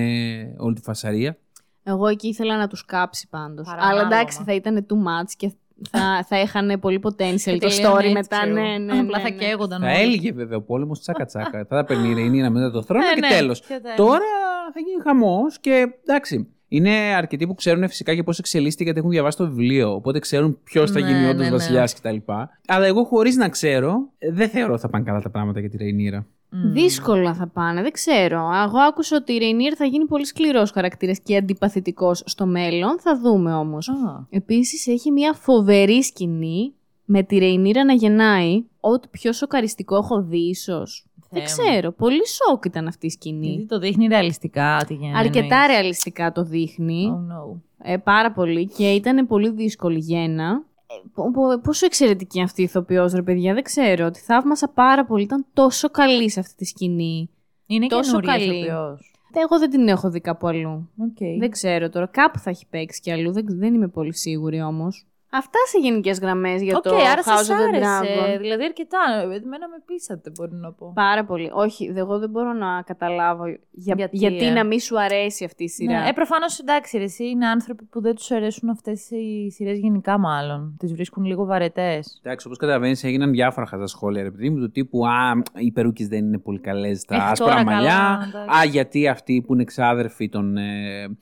[0.58, 1.36] όλη τη φασαρία.
[1.82, 3.66] Εγώ εκεί ήθελα να τους κάψει πάντως.
[3.66, 4.00] Παρανάλογα.
[4.06, 5.52] Αλλά εντάξει, θα ήταν too much και
[5.90, 8.36] θα, θα είχαν πολύ potential το Τελείωνε story έτσι, μετά.
[8.38, 8.52] ξέρω.
[8.52, 9.36] Ναι, ναι, Απλά ναι, θα ναι.
[9.36, 9.80] καίγονταν.
[9.80, 9.96] Θα όλοι.
[10.00, 11.58] έλυγε βέβαια ο πόλεμος τσάκα τσάκα.
[11.58, 13.28] θα τα παίρνει η Ρεϊνίρα μετά το θρόνο Ναι, και ναι.
[13.28, 13.60] τέλος.
[13.60, 13.96] Και τέλος.
[13.96, 14.24] Τώρα
[14.74, 16.48] θα γίνει χαμός και εντάξει.
[16.68, 19.94] Είναι αρκετοί που ξέρουν φυσικά και πώς εξελίσσεται γιατί έχουν διαβάσει το βιβλίο.
[19.94, 21.50] Οπότε ξέρουν ποιος θα Ναι, γίνει όντω ναι, ναι.
[21.50, 22.16] βασιλιάς κτλ.
[22.66, 25.70] Αλλά εγώ χωρίς να ξέρω, ε, δεν θεωρώ ότι θα πάνε καλά τα πράγματα για
[25.70, 26.26] τη Ρεϊνίρα.
[26.50, 26.72] Μμ.
[26.72, 28.38] Δύσκολα θα πάνε, δεν ξέρω.
[28.64, 33.00] Εγώ άκουσα ότι η Ρεϊνίρ θα γίνει πολύ σκληρός χαρακτήρας και αντιπαθητικός στο μέλλον.
[33.00, 33.88] Θα δούμε όμως.
[33.88, 34.26] Α.
[34.30, 36.72] Επίσης έχει μια φοβερή σκηνή
[37.04, 38.64] με τη Ρεϊνίρα να γεννάει.
[38.80, 41.07] Ό,τι πιο σοκαριστικό έχω δει ίσως.
[41.30, 41.70] Δεν Θεέ μου.
[41.72, 41.92] ξέρω.
[41.92, 43.46] Πολύ σοκ ήταν αυτή η σκηνή.
[43.46, 45.18] Γιατί το δείχνει ρεαλιστικά τη γενναία.
[45.20, 47.08] Αρκετά ρεαλιστικά το δείχνει.
[47.12, 47.60] Oh no.
[47.92, 48.66] Ε, πάρα πολύ.
[48.66, 50.62] Και ήταν πολύ δύσκολη γέννα.
[50.86, 54.10] Ε, πο- πο- πόσο εξαιρετική αυτή η ηθοποιός, ρε παιδιά, δεν ξέρω.
[54.10, 55.22] Τη θαύμασα πάρα πολύ.
[55.22, 57.30] Ήταν τόσο καλή σε αυτή τη σκηνή.
[57.66, 58.56] Είναι Τόσο καινούρια καλή.
[58.56, 59.12] ηθοποιός.
[59.34, 60.90] Εγώ δεν την έχω δει κάπου αλλού.
[60.98, 61.38] Οκ.
[61.38, 62.06] Δεν ξέρω τώρα.
[62.06, 63.32] Κάπου θα έχει παίξει κι αλλού.
[63.32, 65.06] Δεν, δεν είμαι πολύ σίγουρη όμως.
[65.32, 68.14] Αυτά σε γενικές γραμμές για Οκ, το άρα House σας of the άρεσε.
[68.34, 68.38] Dragon.
[68.40, 68.98] Δηλαδή αρκετά.
[69.22, 70.92] Εμένα με πείσατε, μπορεί να πω.
[70.94, 71.50] Πάρα πολύ.
[71.52, 73.94] Όχι, δε- εγώ δεν μπορώ να καταλάβω για...
[73.96, 76.00] Γιατί, γιατί, ε; να μην σου αρέσει αυτή η σειρά.
[76.02, 79.78] Ναι, ε, προφανώς εντάξει, ρε, εσύ είναι άνθρωποι που δεν τους αρέσουν αυτές οι σειρές
[79.78, 80.76] γενικά, μάλλον.
[80.78, 82.20] Τις βρίσκουν λίγο βαρετές.
[82.24, 86.08] Εντάξει, όπως καταλαβαίνεις, έγιναν διάφορα χαζά σχόλια, ρε παιδί μου, του τύπου Α, οι περούκες
[86.08, 87.90] δεν είναι πολύ καλές στα Ε, άσπρα τώρα μαλλιά.
[87.90, 88.58] καλά, εντάξει.
[88.60, 91.18] Α, γιατί αυτοί που είναι ξάδερφοι των, ε,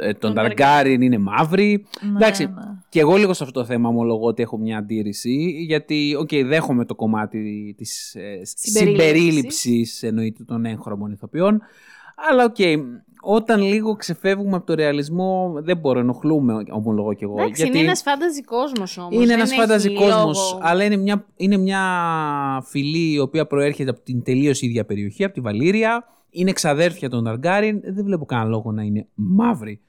[0.00, 1.86] ε, των Των Targaryen είναι μαύροι.
[2.16, 2.52] Εντάξει, ναι.
[2.88, 6.84] και εγώ λίγο σε αυτό το θέμα ομολογώ ότι έχω μια αντίρρηση, γιατί, οκ, δέχομαι
[6.84, 8.72] το κομμάτι της ε, Συμπερίληψης.
[8.72, 11.60] συμπερίληψης εννοείται των έγχρωμων ηθοποιών,
[12.30, 12.56] αλλά οκ,
[13.28, 17.40] όταν λίγο ξεφεύγουμε από το ρεαλισμό δεν μπορώ, ενοχλούμαι, ομολογώ κι εγώ.
[17.40, 17.78] Εντάξει, γιατί...
[17.78, 19.22] είναι ένας fantasy κόσμο όμως.
[19.22, 21.82] Είναι ένας fantasy κόσμος, αλλά είναι μια, είναι μια
[22.64, 26.04] φυλή η οποία προέρχεται από την τελείως ίδια περιοχή, από τη Βαλήρια.
[26.30, 27.80] Είναι ξαδέρφια των Targaryen.
[27.84, 29.80] Δεν βλέπω κανένα λόγο να είναι μαύροι.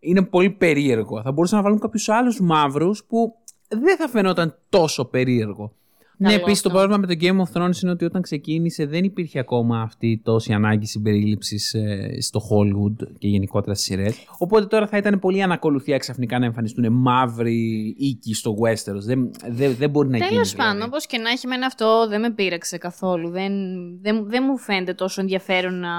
[0.00, 1.22] Είναι πολύ περίεργο.
[1.22, 3.34] Θα μπορούσαν να βάλουν κάποιους άλλους μαύρους που
[3.68, 5.72] δεν θα φαινόταν τόσο περίεργο.
[6.18, 6.78] Ναι, Καλό επίσης το αυτό.
[6.78, 10.18] πρόβλημα με το Game of Thrones είναι ότι όταν ξεκίνησε δεν υπήρχε ακόμα αυτή η
[10.18, 11.76] τόση ανάγκη συμπερίληψης
[12.20, 14.26] στο Hollywood και γενικότερα στις σειρές.
[14.38, 19.02] Οπότε τώρα θα ήταν πολύ ανακολουθία ξαφνικά να εμφανιστούν μαύροι οίκοι στο Westeros.
[19.04, 20.28] Δεν, δεν, δεν μπορεί να γίνει.
[20.28, 20.70] Τέλος δηλαδή.
[20.70, 23.30] πάντων, όπως και να έχει, εμένα αυτό δεν με πείραξε καθόλου.
[23.30, 23.52] Δεν,
[24.00, 25.90] δεν, δεν μου φαίνεται τόσο ενδιαφέρον να,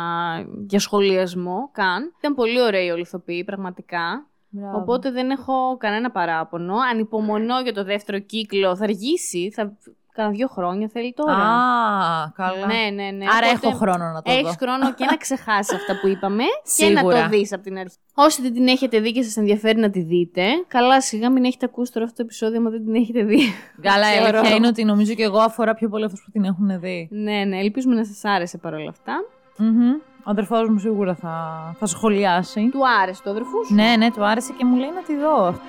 [0.68, 2.14] για σχολιασμό καν.
[2.20, 4.28] Ήταν πολύ ωραίοι όλοι οι ηθοποιοί, πραγματικά.
[4.50, 4.78] Μπράβο.
[4.78, 6.76] Οπότε δεν έχω κανένα παράπονο.
[6.92, 8.76] Ανυπομονώ για το δεύτερο κύκλο.
[8.76, 9.78] Θα αργήσει, θα...
[10.18, 11.34] κάνα δύο χρόνια θέλει τώρα.
[11.34, 12.66] Α, καλά.
[12.66, 13.26] Ναι, ναι, ναι.
[13.38, 14.38] Άρα Οπότε έχω χρόνο να το δω.
[14.38, 16.44] Έχεις χρόνο και να ξεχάσεις αυτά που είπαμε
[16.78, 17.22] και να Σίγουρα.
[17.24, 17.96] το δεις από την αρχή.
[18.14, 21.66] Όσοι δεν την έχετε δει και σας ενδιαφέρει να τη δείτε, καλά σιγά μην έχετε
[21.66, 23.40] ακούσει τώρα αυτό το επεισόδιο, μα δεν την έχετε δει.
[23.90, 24.38] Καλά, η Θεωρώ.
[24.38, 27.08] αλήθεια είναι ότι νομίζω και εγώ αφορά πιο πολύ αυτούς που την έχουν δει.
[27.12, 29.14] ναι, ναι, ελπίζουμε να σας άρεσε παρόλα αυτά.
[29.58, 29.92] Μμμ.
[30.24, 31.36] Ο αδερφός μου σίγουρα θα,
[31.80, 32.70] θα σχολιάσει.
[32.72, 35.60] Του άρεσε το αδερφούς σου; Ναι, ναι, του άρεσε και μου λέει να τη δω.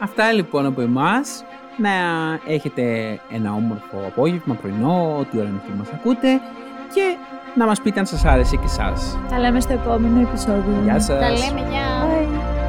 [0.00, 1.44] Αυτά λοιπόν από εμάς.
[1.76, 1.90] Να
[2.46, 2.82] έχετε
[3.30, 6.40] ένα όμορφο απόγευμα, πρωινό, ό,τι ώρα είναι που μας ακούτε
[6.94, 7.16] και
[7.54, 9.18] να μας πείτε αν σας άρεσε και εσάς.
[9.28, 10.80] Τα λέμε στο επόμενο επεισόδιο.
[10.82, 11.20] Γεια σας.
[11.20, 11.82] Τα λέμε, γεια.
[12.04, 12.63] Bye.